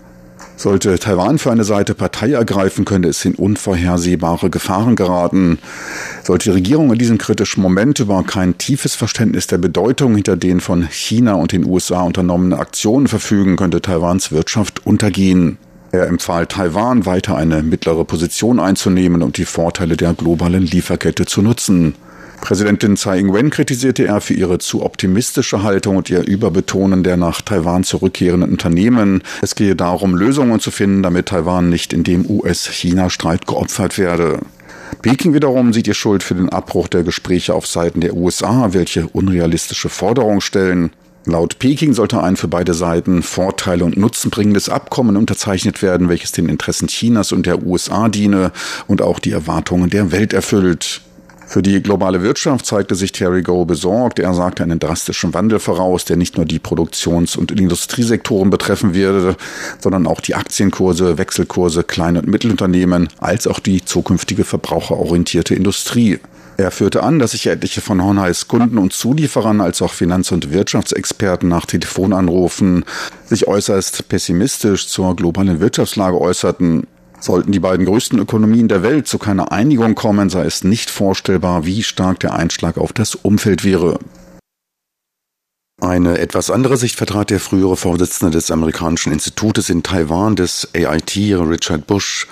Sollte 0.60 1.00
Taiwan 1.00 1.38
für 1.38 1.54
eine 1.54 1.64
Seite 1.64 1.96
Partei 1.96 2.34
ergreifen, 2.34 2.84
könnte 2.84 3.08
es 3.08 3.24
in 3.24 3.36
unvorhersehbare 3.36 4.50
Gefahren 4.50 4.98
geraten. 4.98 5.58
Sollte 6.22 6.50
die 6.50 6.56
Regierung 6.56 6.92
in 6.92 7.00
diesem 7.00 7.18
kritischen 7.18 7.64
Moment 7.64 8.00
über 8.00 8.22
kein 8.24 8.58
tiefes 8.58 8.94
Verständnis 8.94 9.48
der 9.48 9.58
Bedeutung 9.58 10.16
hinter 10.16 10.36
den 10.36 10.60
von 10.60 10.86
China 10.90 11.36
und 11.36 11.54
den 11.54 11.66
USA 11.66 12.02
unternommenen 12.02 12.60
Aktionen 12.60 13.08
verfügen, 13.08 13.56
könnte 13.56 13.80
Taiwans 13.82 14.34
Wirtschaft 14.34 14.86
untergehen. 14.86 15.58
Er 15.94 16.08
empfahl 16.08 16.46
Taiwan, 16.46 17.06
weiter 17.06 17.38
eine 17.38 17.64
mittlere 17.64 18.04
Position 18.04 18.60
einzunehmen 18.60 19.24
und 19.24 19.38
die 19.38 19.46
Vorteile 19.46 19.96
der 19.96 20.14
globalen 20.14 20.64
Lieferkette 20.64 21.26
zu 21.26 21.42
nutzen. 21.42 21.96
Präsidentin 22.42 22.96
Tsai 22.96 23.20
Ing-wen 23.20 23.50
kritisierte 23.50 24.08
er 24.08 24.22
für 24.22 24.34
ihre 24.34 24.58
zu 24.58 24.84
optimistische 24.84 25.62
Haltung 25.62 25.98
und 25.98 26.10
ihr 26.10 26.26
Überbetonen 26.26 27.04
der 27.04 27.18
nach 27.18 27.42
Taiwan 27.42 27.84
zurückkehrenden 27.84 28.50
Unternehmen. 28.50 29.22
Es 29.42 29.56
gehe 29.56 29.76
darum, 29.76 30.16
Lösungen 30.16 30.60
zu 30.60 30.72
finden, 30.72 31.04
damit 31.04 31.28
Taiwan 31.28 31.70
nicht 31.70 31.94
in 31.94 32.04
dem 32.04 32.26
US-China-Streit 32.30 33.46
geopfert 33.46 33.98
werde. 33.98 34.40
Peking 35.02 35.34
wiederum 35.34 35.74
sieht 35.74 35.88
die 35.88 35.94
Schuld 35.94 36.24
für 36.24 36.36
den 36.36 36.50
Abbruch 36.50 36.88
der 36.88 37.04
Gespräche 37.04 37.54
auf 37.54 37.68
Seiten 37.68 38.02
der 38.02 38.16
USA, 38.16 38.74
welche 38.74 39.08
unrealistische 39.08 39.90
Forderungen 39.90 40.42
stellen. 40.42 40.92
Laut 41.26 41.60
Peking 41.60 41.94
sollte 41.94 42.24
ein 42.24 42.38
für 42.38 42.48
beide 42.48 42.74
Seiten 42.74 43.22
Vorteile 43.22 43.86
und 43.86 43.98
Nutzen 43.98 44.32
bringendes 44.32 44.70
Abkommen 44.70 45.16
unterzeichnet 45.16 45.82
werden, 45.82 46.10
welches 46.10 46.32
den 46.32 46.50
Interessen 46.50 46.88
Chinas 46.88 47.32
und 47.32 47.46
der 47.46 47.64
USA 47.64 48.10
diene 48.10 48.52
und 48.88 49.02
auch 49.02 49.20
die 49.20 49.32
Erwartungen 49.32 49.90
der 49.90 50.12
Welt 50.12 50.34
erfüllt. 50.34 51.02
Für 51.50 51.64
die 51.64 51.82
globale 51.82 52.22
Wirtschaft 52.22 52.68
zeigte 52.68 52.94
sich 52.94 53.12
Terry 53.12 53.42
Go 53.42 53.66
besorgt. 53.66 54.20
Er 54.20 54.36
sagte 54.36 54.62
einen 54.62 54.78
drastischen 54.78 55.34
Wandel 55.34 55.58
voraus, 55.58 56.06
der 56.06 56.16
nicht 56.16 56.38
nur 56.38 56.46
die 56.46 56.60
Produktions- 56.60 57.36
und 57.36 57.52
Industriesektoren 57.52 58.52
betreffen 58.52 58.94
werde, 58.94 59.36
sondern 59.80 60.06
auch 60.06 60.22
die 60.22 60.36
Aktienkurse, 60.36 61.18
Wechselkurse, 61.18 61.84
kleine 61.84 62.20
und 62.20 62.28
Mittelunternehmen, 62.28 63.10
als 63.18 63.48
auch 63.48 63.58
die 63.58 63.84
zukünftige 63.84 64.44
verbraucherorientierte 64.44 65.56
Industrie. 65.56 66.20
Er 66.58 66.70
führte 66.70 67.02
an, 67.02 67.18
dass 67.18 67.32
sich 67.32 67.48
etliche 67.48 67.82
von 67.82 68.04
Hornheis 68.04 68.48
Kunden 68.48 68.78
und 68.78 68.94
Zulieferern 68.94 69.60
als 69.60 69.82
auch 69.82 69.94
Finanz- 69.94 70.32
und 70.32 70.54
Wirtschaftsexperten 70.54 71.50
nach 71.50 71.66
Telefonanrufen 71.66 72.86
sich 73.26 73.48
äußerst 73.48 74.08
pessimistisch 74.08 74.88
zur 74.88 75.16
globalen 75.16 75.62
Wirtschaftslage 75.62 76.22
äußerten. 76.22 76.86
Sollten 77.20 77.52
die 77.52 77.60
beiden 77.60 77.86
größten 77.86 78.18
Ökonomien 78.20 78.68
der 78.68 78.84
Welt 78.84 79.08
zu 79.08 79.18
keiner 79.18 79.52
Einigung 79.52 79.96
kommen, 79.96 80.30
sei 80.30 80.46
es 80.46 80.64
nicht 80.64 80.90
vorstellbar, 80.90 81.66
wie 81.66 81.84
stark 81.84 82.20
der 82.22 82.34
Einschlag 82.34 82.78
auf 82.78 82.94
das 82.94 83.16
Umfeld 83.16 83.64
wäre. 83.64 84.00
Eine 85.82 86.18
etwas 86.18 86.52
andere 86.52 86.76
Sicht 86.76 86.98
vertrat 86.98 87.30
der 87.30 87.40
frühere 87.40 87.78
Vorsitzende 87.78 88.32
des 88.32 88.52
amerikanischen 88.52 89.14
Institutes 89.14 89.70
in 89.70 89.82
Taiwan, 89.82 90.36
des 90.36 90.68
AIT, 90.76 91.16
Richard 91.16 91.88
Bush. 91.88 92.28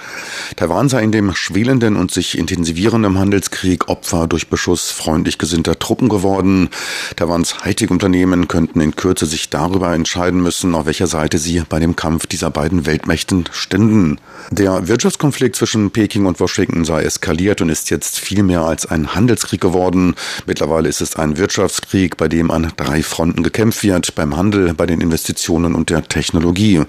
Taiwan 0.58 0.90
sei 0.90 1.02
in 1.04 1.14
dem 1.14 1.34
schwelenden 1.34 1.96
und 1.96 2.12
sich 2.12 2.38
intensivierenden 2.38 3.18
Handelskrieg 3.18 3.88
Opfer 3.88 4.28
durch 4.28 4.50
Beschuss 4.50 4.92
freundlich 4.92 5.38
gesinnter 5.38 5.80
Truppen 5.80 6.10
geworden. 6.10 6.68
Taiwans 7.16 7.64
Hightech-Unternehmen 7.64 8.50
könnten 8.50 8.82
in 8.82 8.98
Kürze 8.98 9.26
sich 9.26 9.50
darüber 9.50 9.94
entscheiden 9.94 10.44
müssen, 10.44 10.76
auf 10.76 10.86
welcher 10.86 11.08
Seite 11.08 11.38
sie 11.38 11.64
bei 11.70 11.80
dem 11.80 11.96
Kampf 11.96 12.28
dieser 12.28 12.52
beiden 12.52 12.86
Weltmächten 12.86 13.46
ständen. 13.54 14.20
Der 14.52 14.90
Wirtschaftskonflikt 14.90 15.56
zwischen 15.56 15.92
Peking 15.92 16.26
und 16.26 16.42
Washington 16.42 16.84
sei 16.84 17.04
eskaliert 17.04 17.62
und 17.62 17.70
ist 17.70 17.92
jetzt 17.92 18.20
viel 18.20 18.44
mehr 18.44 18.64
als 18.64 18.86
ein 18.86 19.16
Handelskrieg 19.16 19.62
geworden. 19.62 20.16
Mittlerweile 20.46 20.90
ist 20.90 21.00
es 21.00 21.16
ein 21.16 21.38
Wirtschaftskrieg, 21.38 22.18
bei 22.18 22.28
dem 22.28 22.52
an 22.52 22.74
drei 22.76 23.04
Fronten 23.04 23.37
Fronten 23.38 23.44
gekämpft 23.44 23.84
wird, 23.84 24.16
beim 24.16 24.36
Handel, 24.36 24.74
bei 24.74 24.88
den 24.88 25.00
Investitionen 25.00 25.76
und 25.76 25.92
der 25.92 26.08
Technologie. 26.08 26.82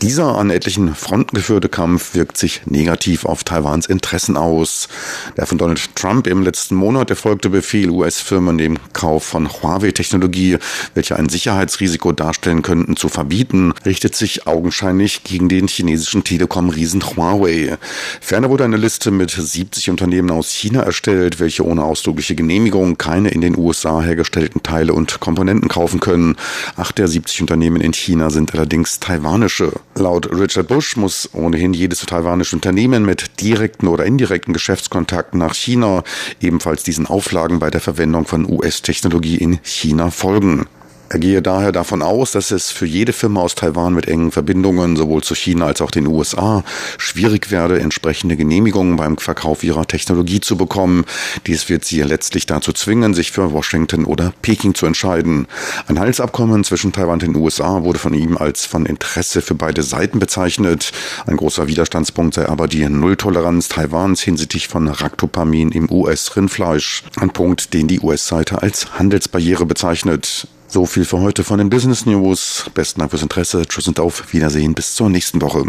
Dieser 0.00 0.38
an 0.38 0.48
etlichen 0.48 0.94
Fronten 0.94 1.36
geführte 1.36 1.68
Kampf 1.68 2.14
wirkt 2.14 2.38
sich 2.38 2.62
negativ 2.64 3.26
auf 3.26 3.44
Taiwans 3.44 3.84
Interessen 3.84 4.38
aus. 4.38 4.88
Der 5.36 5.44
von 5.44 5.58
Donald 5.58 5.94
Trump 5.94 6.28
im 6.28 6.42
letzten 6.42 6.76
Monat 6.76 7.10
erfolgte 7.10 7.50
Befehl, 7.50 7.90
US-Firmen 7.90 8.56
dem 8.56 8.78
Kauf 8.94 9.24
von 9.24 9.50
Huawei-Technologie, 9.50 10.56
welche 10.94 11.16
ein 11.16 11.28
Sicherheitsrisiko 11.28 12.12
darstellen 12.12 12.62
könnten, 12.62 12.96
zu 12.96 13.10
verbieten, 13.10 13.74
richtet 13.84 14.14
sich 14.14 14.46
augenscheinlich 14.46 15.24
gegen 15.24 15.50
den 15.50 15.68
chinesischen 15.68 16.24
Telekom-Riesen 16.24 17.02
Huawei. 17.04 17.76
Ferner 18.22 18.48
wurde 18.48 18.64
eine 18.64 18.78
Liste 18.78 19.10
mit 19.10 19.30
70 19.30 19.90
Unternehmen 19.90 20.30
aus 20.30 20.52
China 20.52 20.80
erstellt, 20.80 21.38
welche 21.38 21.66
ohne 21.66 21.84
ausdrückliche 21.84 22.34
Genehmigung 22.34 22.96
keine 22.96 23.28
in 23.28 23.42
den 23.42 23.58
USA 23.58 24.00
hergestellten 24.00 24.62
Teile 24.62 24.94
und 24.94 25.20
Komponenten 25.20 25.65
Kunden 25.66 25.68
kaufen 25.68 26.00
können. 26.00 26.36
Acht 26.76 26.98
der 26.98 27.08
70 27.08 27.42
Unternehmen 27.42 27.80
in 27.80 27.92
China 27.92 28.30
sind 28.30 28.54
allerdings 28.54 29.00
taiwanische. 29.00 29.72
Laut 29.94 30.30
Richard 30.30 30.68
Bush 30.68 30.96
muss 30.96 31.28
ohnehin 31.32 31.74
jedes 31.74 32.00
taiwanische 32.00 32.56
Unternehmen 32.56 33.04
mit 33.04 33.40
direkten 33.40 33.88
oder 33.88 34.04
indirekten 34.04 34.52
Geschäftskontakten 34.52 35.38
nach 35.38 35.54
China 35.54 36.02
ebenfalls 36.40 36.82
diesen 36.82 37.06
Auflagen 37.06 37.58
bei 37.58 37.70
der 37.70 37.80
Verwendung 37.80 38.26
von 38.26 38.48
US-Technologie 38.48 39.36
in 39.36 39.58
China 39.62 40.10
folgen. 40.10 40.66
Er 41.08 41.18
gehe 41.18 41.40
daher 41.40 41.72
davon 41.72 42.02
aus, 42.02 42.32
dass 42.32 42.50
es 42.50 42.70
für 42.70 42.86
jede 42.86 43.12
Firma 43.12 43.40
aus 43.40 43.54
Taiwan 43.54 43.94
mit 43.94 44.08
engen 44.08 44.32
Verbindungen 44.32 44.96
sowohl 44.96 45.22
zu 45.22 45.34
China 45.34 45.66
als 45.66 45.80
auch 45.80 45.90
den 45.90 46.06
USA 46.06 46.64
schwierig 46.98 47.50
werde, 47.50 47.78
entsprechende 47.78 48.36
Genehmigungen 48.36 48.96
beim 48.96 49.16
Verkauf 49.16 49.62
ihrer 49.62 49.86
Technologie 49.86 50.40
zu 50.40 50.56
bekommen. 50.56 51.04
Dies 51.46 51.68
wird 51.68 51.84
sie 51.84 52.02
letztlich 52.02 52.46
dazu 52.46 52.72
zwingen, 52.72 53.14
sich 53.14 53.30
für 53.30 53.52
Washington 53.52 54.04
oder 54.04 54.32
Peking 54.42 54.74
zu 54.74 54.86
entscheiden. 54.86 55.46
Ein 55.86 55.98
Handelsabkommen 55.98 56.64
zwischen 56.64 56.92
Taiwan 56.92 57.16
und 57.16 57.22
den 57.22 57.36
USA 57.36 57.82
wurde 57.82 57.98
von 57.98 58.12
ihm 58.12 58.36
als 58.36 58.66
von 58.66 58.84
Interesse 58.84 59.40
für 59.40 59.54
beide 59.54 59.82
Seiten 59.82 60.18
bezeichnet. 60.18 60.92
Ein 61.26 61.36
großer 61.36 61.66
Widerstandspunkt 61.66 62.34
sei 62.34 62.46
aber 62.48 62.68
die 62.68 62.86
Nulltoleranz 62.86 63.68
Taiwans 63.68 64.20
hinsichtlich 64.20 64.68
von 64.68 64.88
Ractopamin 64.88 65.70
im 65.70 65.90
US-Rindfleisch. 65.90 67.04
Ein 67.18 67.30
Punkt, 67.30 67.72
den 67.72 67.88
die 67.88 68.00
US-Seite 68.00 68.60
als 68.60 68.98
Handelsbarriere 68.98 69.64
bezeichnet. 69.64 70.48
So 70.68 70.84
viel 70.84 71.04
für 71.04 71.20
heute 71.20 71.44
von 71.44 71.58
den 71.58 71.70
Business 71.70 72.06
News. 72.06 72.70
Besten 72.74 73.00
Dank 73.00 73.10
fürs 73.10 73.22
Interesse. 73.22 73.66
Tschüss 73.66 73.88
und 73.88 74.00
auf 74.00 74.32
Wiedersehen. 74.32 74.74
Bis 74.74 74.94
zur 74.94 75.08
nächsten 75.08 75.40
Woche. 75.40 75.64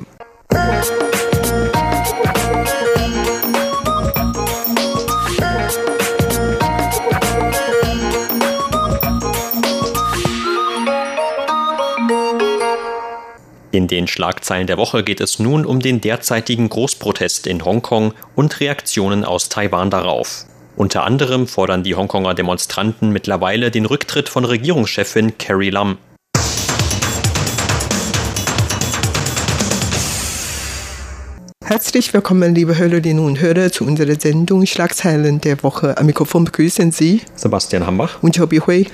In 13.72 13.88
den 13.88 14.08
Schlagzeilen 14.08 14.66
der 14.66 14.78
Woche 14.78 15.04
geht 15.04 15.22
es 15.22 15.38
nun 15.38 15.64
um 15.64 15.80
den 15.80 16.02
derzeitigen 16.02 16.68
Großprotest 16.68 17.46
in 17.46 17.64
Hongkong 17.64 18.14
und 18.36 18.60
Reaktionen 18.60 19.24
aus 19.24 19.50
Taiwan 19.50 19.92
darauf. 19.92 20.46
Unter 20.78 21.06
anderem 21.06 21.48
fordern 21.48 21.82
die 21.82 21.96
Hongkonger 21.96 22.36
Demonstranten 22.36 23.10
mittlerweile 23.10 23.72
den 23.72 23.88
Rücktritt 23.88 24.30
von 24.30 24.46
Regierungschefin 24.46 25.40
Carrie 25.40 25.72
Lam. 25.72 25.98
Herzlich 31.66 32.14
willkommen, 32.14 32.54
liebe 32.54 32.78
Hörerinnen 32.78 33.26
und 33.26 33.42
Hörer, 33.42 33.72
zu 33.72 33.86
unserer 33.86 34.20
Sendung 34.20 34.68
Schlagzeilen 34.68 35.42
der 35.42 35.64
Woche. 35.64 35.98
Am 35.98 36.06
Mikrofon 36.06 36.46
begrüßen 36.46 36.92
Sie 36.92 37.22
Sebastian 37.34 37.88
Hambach 37.88 38.22
und 38.22 38.38
Chobi 38.38 38.60
Hui. 38.60 38.86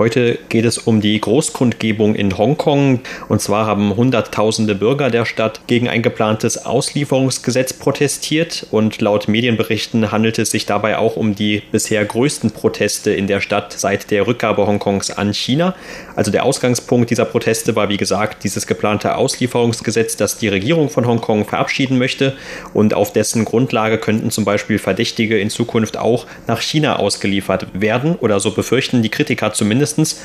Heute 0.00 0.38
geht 0.48 0.64
es 0.64 0.78
um 0.78 1.02
die 1.02 1.20
Großkundgebung 1.20 2.14
in 2.14 2.38
Hongkong. 2.38 3.00
Und 3.28 3.42
zwar 3.42 3.66
haben 3.66 3.96
Hunderttausende 3.96 4.74
Bürger 4.74 5.10
der 5.10 5.26
Stadt 5.26 5.60
gegen 5.66 5.90
ein 5.90 6.00
geplantes 6.00 6.64
Auslieferungsgesetz 6.64 7.74
protestiert. 7.74 8.66
Und 8.70 9.02
laut 9.02 9.28
Medienberichten 9.28 10.10
handelt 10.10 10.38
es 10.38 10.52
sich 10.52 10.64
dabei 10.64 10.96
auch 10.96 11.16
um 11.16 11.34
die 11.34 11.62
bisher 11.70 12.02
größten 12.02 12.52
Proteste 12.52 13.10
in 13.10 13.26
der 13.26 13.42
Stadt 13.42 13.74
seit 13.74 14.10
der 14.10 14.26
Rückgabe 14.26 14.66
Hongkongs 14.66 15.10
an 15.10 15.34
China. 15.34 15.74
Also 16.16 16.30
der 16.30 16.46
Ausgangspunkt 16.46 17.10
dieser 17.10 17.26
Proteste 17.26 17.76
war, 17.76 17.90
wie 17.90 17.98
gesagt, 17.98 18.42
dieses 18.42 18.66
geplante 18.66 19.16
Auslieferungsgesetz, 19.16 20.16
das 20.16 20.38
die 20.38 20.48
Regierung 20.48 20.88
von 20.88 21.06
Hongkong 21.06 21.44
verabschieden 21.44 21.98
möchte. 21.98 22.38
Und 22.72 22.94
auf 22.94 23.12
dessen 23.12 23.44
Grundlage 23.44 23.98
könnten 23.98 24.30
zum 24.30 24.46
Beispiel 24.46 24.78
Verdächtige 24.78 25.38
in 25.38 25.50
Zukunft 25.50 25.98
auch 25.98 26.24
nach 26.46 26.62
China 26.62 26.96
ausgeliefert 26.96 27.66
werden. 27.74 28.14
Oder 28.14 28.40
so 28.40 28.52
befürchten 28.52 29.02
die 29.02 29.10
Kritiker 29.10 29.52
zumindest 29.52 29.89
mindestens. 29.96 30.20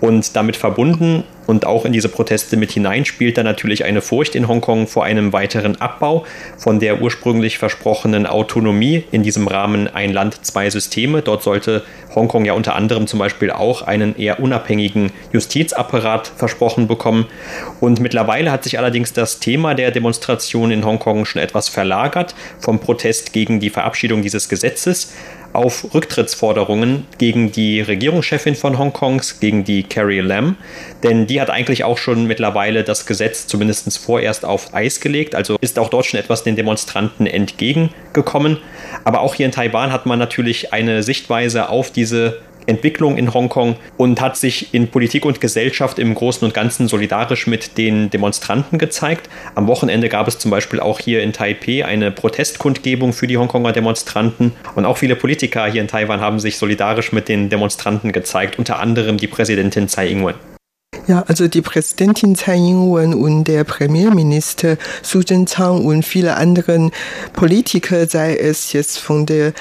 Und 0.00 0.34
damit 0.34 0.56
verbunden 0.56 1.24
und 1.46 1.66
auch 1.66 1.84
in 1.84 1.92
diese 1.92 2.08
Proteste 2.08 2.56
mit 2.56 2.70
hinein 2.70 3.04
spielt 3.04 3.36
dann 3.36 3.44
natürlich 3.44 3.84
eine 3.84 4.00
Furcht 4.00 4.34
in 4.34 4.48
Hongkong 4.48 4.86
vor 4.86 5.04
einem 5.04 5.34
weiteren 5.34 5.78
Abbau 5.78 6.24
von 6.56 6.80
der 6.80 7.02
ursprünglich 7.02 7.58
versprochenen 7.58 8.24
Autonomie. 8.24 9.04
In 9.10 9.22
diesem 9.22 9.46
Rahmen 9.46 9.88
ein 9.88 10.10
Land, 10.10 10.46
zwei 10.46 10.70
Systeme. 10.70 11.20
Dort 11.20 11.42
sollte 11.42 11.82
Hongkong 12.14 12.46
ja 12.46 12.54
unter 12.54 12.76
anderem 12.76 13.06
zum 13.06 13.18
Beispiel 13.18 13.50
auch 13.50 13.82
einen 13.82 14.16
eher 14.16 14.40
unabhängigen 14.40 15.12
Justizapparat 15.32 16.32
versprochen 16.34 16.88
bekommen. 16.88 17.26
Und 17.80 18.00
mittlerweile 18.00 18.50
hat 18.52 18.64
sich 18.64 18.78
allerdings 18.78 19.12
das 19.12 19.38
Thema 19.38 19.74
der 19.74 19.90
Demonstration 19.90 20.70
in 20.70 20.86
Hongkong 20.86 21.26
schon 21.26 21.42
etwas 21.42 21.68
verlagert 21.68 22.34
vom 22.58 22.78
Protest 22.78 23.34
gegen 23.34 23.60
die 23.60 23.70
Verabschiedung 23.70 24.22
dieses 24.22 24.48
Gesetzes 24.48 25.12
auf 25.52 25.94
Rücktrittsforderungen 25.94 27.06
gegen 27.18 27.52
die 27.52 27.80
Regierungschefin 27.80 28.54
von 28.54 28.78
Hongkongs, 28.78 29.40
gegen 29.40 29.64
die 29.64 29.82
Carrie 29.82 30.20
Lam. 30.20 30.56
Denn 31.02 31.26
die 31.26 31.40
hat 31.40 31.50
eigentlich 31.50 31.84
auch 31.84 31.98
schon 31.98 32.26
mittlerweile 32.26 32.84
das 32.84 33.06
Gesetz 33.06 33.46
zumindest 33.46 33.98
vorerst 33.98 34.44
auf 34.44 34.74
Eis 34.74 35.00
gelegt. 35.00 35.34
Also 35.34 35.56
ist 35.60 35.78
auch 35.78 35.88
dort 35.88 36.06
schon 36.06 36.20
etwas 36.20 36.44
den 36.44 36.56
Demonstranten 36.56 37.26
entgegengekommen. 37.26 38.58
Aber 39.04 39.20
auch 39.20 39.34
hier 39.34 39.46
in 39.46 39.52
Taiwan 39.52 39.92
hat 39.92 40.06
man 40.06 40.18
natürlich 40.18 40.72
eine 40.72 41.02
Sichtweise 41.02 41.68
auf 41.68 41.90
diese 41.90 42.38
Entwicklung 42.66 43.16
in 43.16 43.32
Hongkong 43.32 43.76
und 43.96 44.20
hat 44.20 44.36
sich 44.36 44.72
in 44.74 44.88
Politik 44.88 45.24
und 45.24 45.40
Gesellschaft 45.40 45.98
im 45.98 46.14
Großen 46.14 46.44
und 46.44 46.54
Ganzen 46.54 46.88
solidarisch 46.88 47.46
mit 47.46 47.78
den 47.78 48.10
Demonstranten 48.10 48.78
gezeigt. 48.78 49.28
Am 49.54 49.66
Wochenende 49.66 50.08
gab 50.08 50.28
es 50.28 50.38
zum 50.38 50.50
Beispiel 50.50 50.80
auch 50.80 50.98
hier 50.98 51.22
in 51.22 51.32
Taipeh 51.32 51.82
eine 51.82 52.10
Protestkundgebung 52.10 53.12
für 53.12 53.26
die 53.26 53.38
Hongkonger 53.38 53.72
Demonstranten 53.72 54.52
und 54.74 54.84
auch 54.84 54.98
viele 54.98 55.16
Politiker 55.16 55.66
hier 55.66 55.80
in 55.80 55.88
Taiwan 55.88 56.20
haben 56.20 56.40
sich 56.40 56.58
solidarisch 56.58 57.12
mit 57.12 57.28
den 57.28 57.48
Demonstranten 57.48 58.12
gezeigt, 58.12 58.58
unter 58.58 58.78
anderem 58.78 59.16
die 59.16 59.26
Präsidentin 59.26 59.88
Tsai 59.88 60.08
Ing-wen. 60.08 60.34
Ja, 61.06 61.24
also 61.26 61.48
die 61.48 61.62
Präsidentin 61.62 62.36
Tsai 62.36 62.56
Ing-wen 62.56 63.14
und 63.14 63.44
der 63.44 63.64
Premierminister 63.64 64.76
Su 65.02 65.20
Jin-chang 65.20 65.84
und 65.84 66.04
viele 66.04 66.36
andere 66.36 66.90
Politiker, 67.32 68.06
sei 68.06 68.36
es 68.36 68.72
jetzt 68.72 68.98
von 68.98 69.26
der 69.26 69.52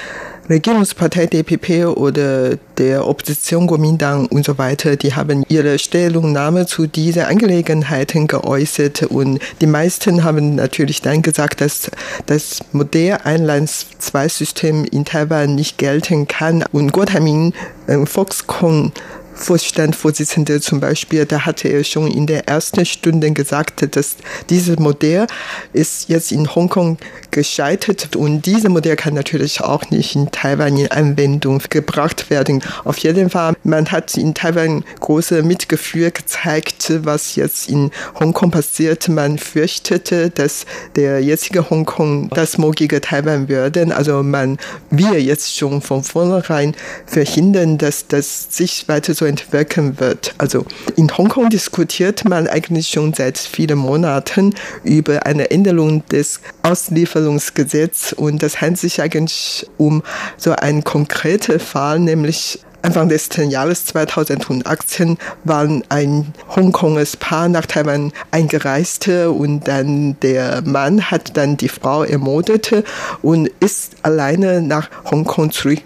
Regierungspartei 0.50 1.28
DPP 1.28 1.86
oder 1.86 2.58
der 2.80 3.08
Opposition 3.08 3.68
Kuomintang 3.68 4.26
und 4.28 4.46
so 4.46 4.58
weiter, 4.58 4.96
die 4.96 5.14
haben 5.14 5.44
ihre 5.48 5.78
Stellungnahme 5.78 6.66
zu 6.66 6.88
diesen 6.88 7.24
Angelegenheiten 7.24 8.26
geäußert 8.26 9.04
und 9.04 9.40
die 9.62 9.68
meisten 9.68 10.24
haben 10.24 10.56
natürlich 10.56 11.02
dann 11.02 11.22
gesagt, 11.22 11.62
dass 11.62 11.92
das 12.26 12.62
Modell 12.72 13.20
Einlands-Zwei-System 13.24 14.86
in 14.86 15.06
Taiwan 15.06 15.54
nicht 15.54 15.78
gelten 15.78 16.28
kann. 16.28 16.64
Und 16.72 16.94
Guo 16.94 17.06
Taiming, 17.06 17.54
äh, 17.88 18.06
Foxconn 18.06 18.92
Vorstandsvorsitzende 19.40 20.60
zum 20.60 20.80
Beispiel, 20.80 21.26
da 21.26 21.46
hatte 21.46 21.70
er 21.70 21.84
schon 21.84 22.08
in 22.12 22.28
der 22.28 22.48
ersten 22.48 22.86
Stunde 22.86 23.32
gesagt, 23.32 23.96
dass 23.96 24.18
dieses 24.50 24.78
Modell 24.80 25.28
ist 25.74 26.10
jetzt 26.10 26.32
in 26.32 26.54
Hongkong 26.54 26.98
gescheitert 27.32 28.16
und 28.16 28.46
dieses 28.46 28.70
Modell 28.70 28.96
kann 28.96 29.14
natürlich 29.14 29.62
auch 29.62 29.90
nicht 29.92 30.16
in 30.16 30.30
Taiwan 30.32 30.78
in 30.78 30.92
Anwendung 30.92 31.62
gebracht 31.70 32.30
werden. 32.30 32.62
Auf 32.84 32.98
jeden 33.00 33.30
Fall, 33.30 33.56
man 33.64 33.92
hat 33.92 34.18
in 34.18 34.34
Taiwan 34.34 34.84
große 35.00 35.42
Mitgefühl 35.44 36.12
gezeigt, 36.12 36.92
was 37.04 37.36
jetzt 37.36 37.70
in 37.70 37.92
Hongkong 38.20 38.52
passiert. 38.52 39.08
Man 39.08 39.38
fürchtete, 39.38 40.30
dass 40.30 40.66
der 40.96 41.22
jetzige 41.22 41.70
Hongkong 41.70 42.30
das 42.30 42.58
morgige 42.58 43.00
Taiwan 43.00 43.48
würde. 43.48 43.96
Also 43.96 44.22
man 44.22 44.58
will 44.90 45.16
jetzt 45.16 45.56
schon 45.56 45.82
von 45.82 46.04
vornherein 46.04 46.76
verhindern, 47.06 47.78
dass 47.78 48.08
das 48.08 48.48
sich 48.50 48.88
weiter 48.88 49.14
so 49.14 49.29
entwickeln 49.30 50.00
wird. 50.00 50.34
Also 50.38 50.66
in 50.98 51.16
Hongkong 51.16 51.50
diskutiert 51.50 52.28
man 52.28 52.48
eigentlich 52.48 52.90
schon 52.90 53.14
seit 53.14 53.38
vielen 53.38 53.80
Monaten 53.80 54.54
über 54.84 55.26
eine 55.26 55.52
Änderung 55.52 56.06
des 56.08 56.42
Auslieferungsgesetzes 56.64 58.14
und 58.14 58.44
das 58.44 58.60
handelt 58.60 58.80
sich 58.80 59.02
eigentlich 59.02 59.66
um 59.78 60.04
so 60.38 60.52
einen 60.52 60.84
konkreten 60.84 61.60
Fall, 61.60 62.00
nämlich 62.00 62.60
Anfang 62.82 63.10
des 63.10 63.30
Jahres 63.36 63.86
2018 63.86 65.18
waren 65.44 65.84
ein 65.90 66.34
Hongkonges 66.56 67.18
Paar 67.18 67.50
nach 67.50 67.66
Taiwan 67.66 68.14
eingereist 68.32 69.08
und 69.10 69.68
dann 69.68 70.18
der 70.22 70.62
Mann 70.64 71.12
hat 71.12 71.36
dann 71.36 71.58
die 71.58 71.68
Frau 71.68 72.04
ermordet 72.04 72.84
und 73.22 73.52
ist 73.60 73.98
alleine 74.04 74.62
nach 74.62 74.90
Hongkong 75.12 75.52
zurück 75.52 75.80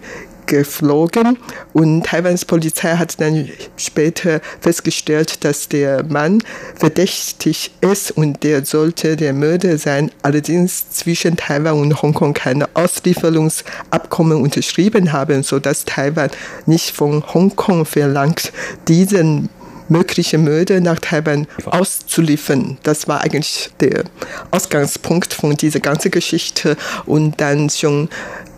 geflogen 0.46 1.38
und 1.74 2.06
Taiwans 2.06 2.46
Polizei 2.46 2.96
hat 2.96 3.20
dann 3.20 3.50
später 3.78 4.42
festgestellt, 4.62 5.44
dass 5.44 5.70
der 5.70 6.04
Mann 6.04 6.44
verdächtig 6.76 7.72
ist 7.82 8.12
und 8.12 8.44
der 8.44 8.66
sollte 8.66 9.16
der 9.16 9.34
Mörder 9.34 9.78
sein. 9.78 10.12
Allerdings 10.22 10.90
zwischen 10.92 11.38
Taiwan 11.38 11.80
und 11.80 12.02
Hongkong 12.02 12.34
keine 12.34 12.68
Auslieferungsabkommen 12.76 14.42
unterschrieben 14.42 15.14
haben, 15.14 15.44
sodass 15.44 15.86
Taiwan 15.86 16.30
nicht 16.66 16.96
von 16.96 17.24
Hongkong 17.34 17.86
verlangt, 17.86 18.52
diesen 18.88 19.50
mögliche 19.90 20.38
Mörder 20.38 20.80
nach 20.80 21.00
Taiwan 21.00 21.48
auszuliefern. 21.66 22.78
Das 22.84 23.08
war 23.08 23.22
eigentlich 23.22 23.70
der 23.80 24.04
Ausgangspunkt 24.52 25.34
von 25.34 25.56
dieser 25.56 25.80
ganzen 25.80 26.12
Geschichte. 26.12 26.78
Und 27.06 27.40
dann 27.40 27.70
schon 27.70 28.10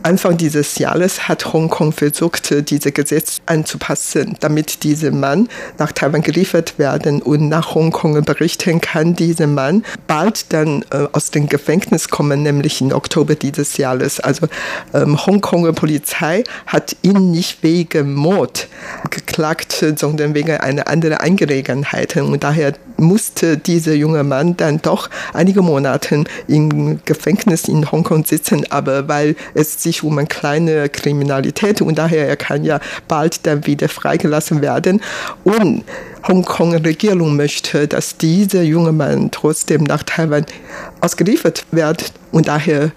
Anfang 0.05 0.37
dieses 0.37 0.77
Jahres 0.77 1.27
hat 1.27 1.51
Hongkong 1.51 1.91
versucht, 1.91 2.69
diese 2.69 2.91
Gesetze 2.91 3.41
anzupassen, 3.47 4.37
damit 4.39 4.83
dieser 4.83 5.09
Mann 5.09 5.49
nach 5.79 5.91
Taiwan 5.93 6.21
geliefert 6.21 6.77
werden 6.77 7.23
und 7.23 7.49
nach 7.49 7.73
Hongkong 7.73 8.23
berichten 8.23 8.81
kann, 8.81 9.15
dieser 9.15 9.47
Mann 9.47 9.83
bald 10.05 10.53
dann 10.53 10.85
äh, 10.91 11.07
aus 11.11 11.31
dem 11.31 11.49
Gefängnis 11.49 12.09
kommen, 12.09 12.43
nämlich 12.43 12.81
im 12.81 12.91
Oktober 12.91 13.33
dieses 13.33 13.77
Jahres. 13.77 14.19
Also 14.19 14.47
ähm, 14.93 15.25
Hongkonger 15.25 15.73
Polizei 15.73 16.43
hat 16.67 16.95
ihn 17.01 17.31
nicht 17.31 17.63
wegen 17.63 18.13
Mord 18.13 18.67
geklagt, 19.09 19.83
sondern 19.97 20.35
wegen 20.35 20.51
einer 20.51 20.87
anderen 20.87 21.17
Angelegenheit. 21.17 22.15
Und 22.15 22.43
daher 22.43 22.73
musste 22.97 23.57
dieser 23.57 23.93
junge 23.93 24.23
Mann 24.23 24.57
dann 24.57 24.81
doch 24.81 25.09
einige 25.33 25.61
Monate 25.61 26.23
im 26.47 26.99
Gefängnis 27.05 27.67
in 27.67 27.91
Hongkong 27.91 28.25
sitzen, 28.25 28.65
aber 28.69 29.07
weil 29.07 29.35
es 29.53 29.81
sich 29.81 30.03
um 30.03 30.17
eine 30.17 30.27
kleine 30.27 30.89
Kriminalität 30.89 31.81
und 31.81 31.97
daher 31.97 32.27
er 32.27 32.37
kann 32.37 32.63
ja 32.63 32.79
bald 33.07 33.45
dann 33.45 33.65
wieder 33.65 33.89
freigelassen 33.89 34.61
werden 34.61 35.01
und 35.43 35.83
Hongkong-Regierung 36.27 37.35
möchte, 37.35 37.87
dass 37.87 38.17
dieser 38.17 38.63
junge 38.63 38.91
Mann 38.91 39.29
trotzdem 39.31 39.83
nach 39.83 40.03
Taiwan 40.03 40.45
ausgeliefert 41.01 41.65
wird 41.71 42.11
und 42.31 42.47
daher 42.47 42.91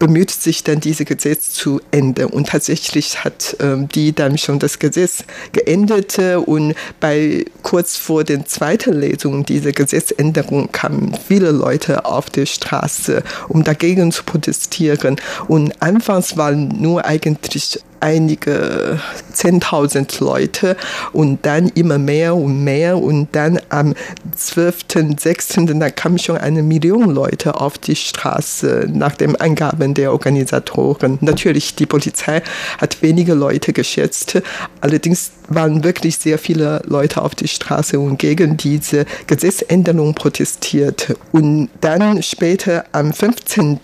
bemüht 0.00 0.30
sich 0.32 0.64
dann, 0.64 0.80
diese 0.80 1.04
Gesetz 1.04 1.50
zu 1.50 1.80
ändern. 1.92 2.30
Und 2.30 2.48
tatsächlich 2.48 3.22
hat 3.22 3.56
ähm, 3.60 3.86
die 3.88 4.12
dann 4.12 4.38
schon 4.38 4.58
das 4.58 4.80
Gesetz 4.80 5.22
geändert 5.52 6.18
und 6.46 6.74
bei 6.98 7.44
kurz 7.62 7.96
vor 7.96 8.24
der 8.24 8.44
zweiten 8.46 8.98
Lesung 8.98 9.44
dieser 9.44 9.72
Gesetzänderung 9.72 10.72
kamen 10.72 11.16
viele 11.28 11.52
Leute 11.52 12.06
auf 12.06 12.30
die 12.30 12.46
Straße, 12.46 13.22
um 13.48 13.62
dagegen 13.62 14.10
zu 14.10 14.24
protestieren. 14.24 15.16
Und 15.46 15.80
anfangs 15.82 16.36
waren 16.36 16.68
nur 16.80 17.04
eigentlich 17.04 17.78
einige 18.00 19.00
10.000 19.34 20.22
Leute 20.22 20.76
und 21.12 21.44
dann 21.46 21.68
immer 21.68 21.98
mehr 21.98 22.34
und 22.34 22.64
mehr 22.64 22.98
und 22.98 23.28
dann 23.32 23.60
am 23.68 23.94
12., 24.36 24.76
6., 25.18 25.58
da 25.66 25.90
kam 25.90 26.18
schon 26.18 26.38
eine 26.38 26.62
Million 26.62 27.10
Leute 27.10 27.60
auf 27.60 27.78
die 27.78 27.96
Straße 27.96 28.88
nach 28.92 29.14
den 29.16 29.36
Angaben 29.36 29.94
der 29.94 30.12
Organisatoren. 30.12 31.18
Natürlich, 31.20 31.74
die 31.74 31.86
Polizei 31.86 32.42
hat 32.78 33.02
wenige 33.02 33.34
Leute 33.34 33.72
geschätzt, 33.72 34.40
allerdings 34.80 35.32
waren 35.48 35.82
wirklich 35.82 36.16
sehr 36.16 36.38
viele 36.38 36.80
Leute 36.86 37.22
auf 37.22 37.34
die 37.34 37.48
Straße 37.48 37.98
und 37.98 38.18
gegen 38.18 38.56
diese 38.56 39.04
Gesetzänderung 39.26 40.14
protestiert. 40.14 41.16
Und 41.32 41.68
dann 41.80 42.22
später 42.22 42.84
am 42.92 43.12
15. 43.12 43.80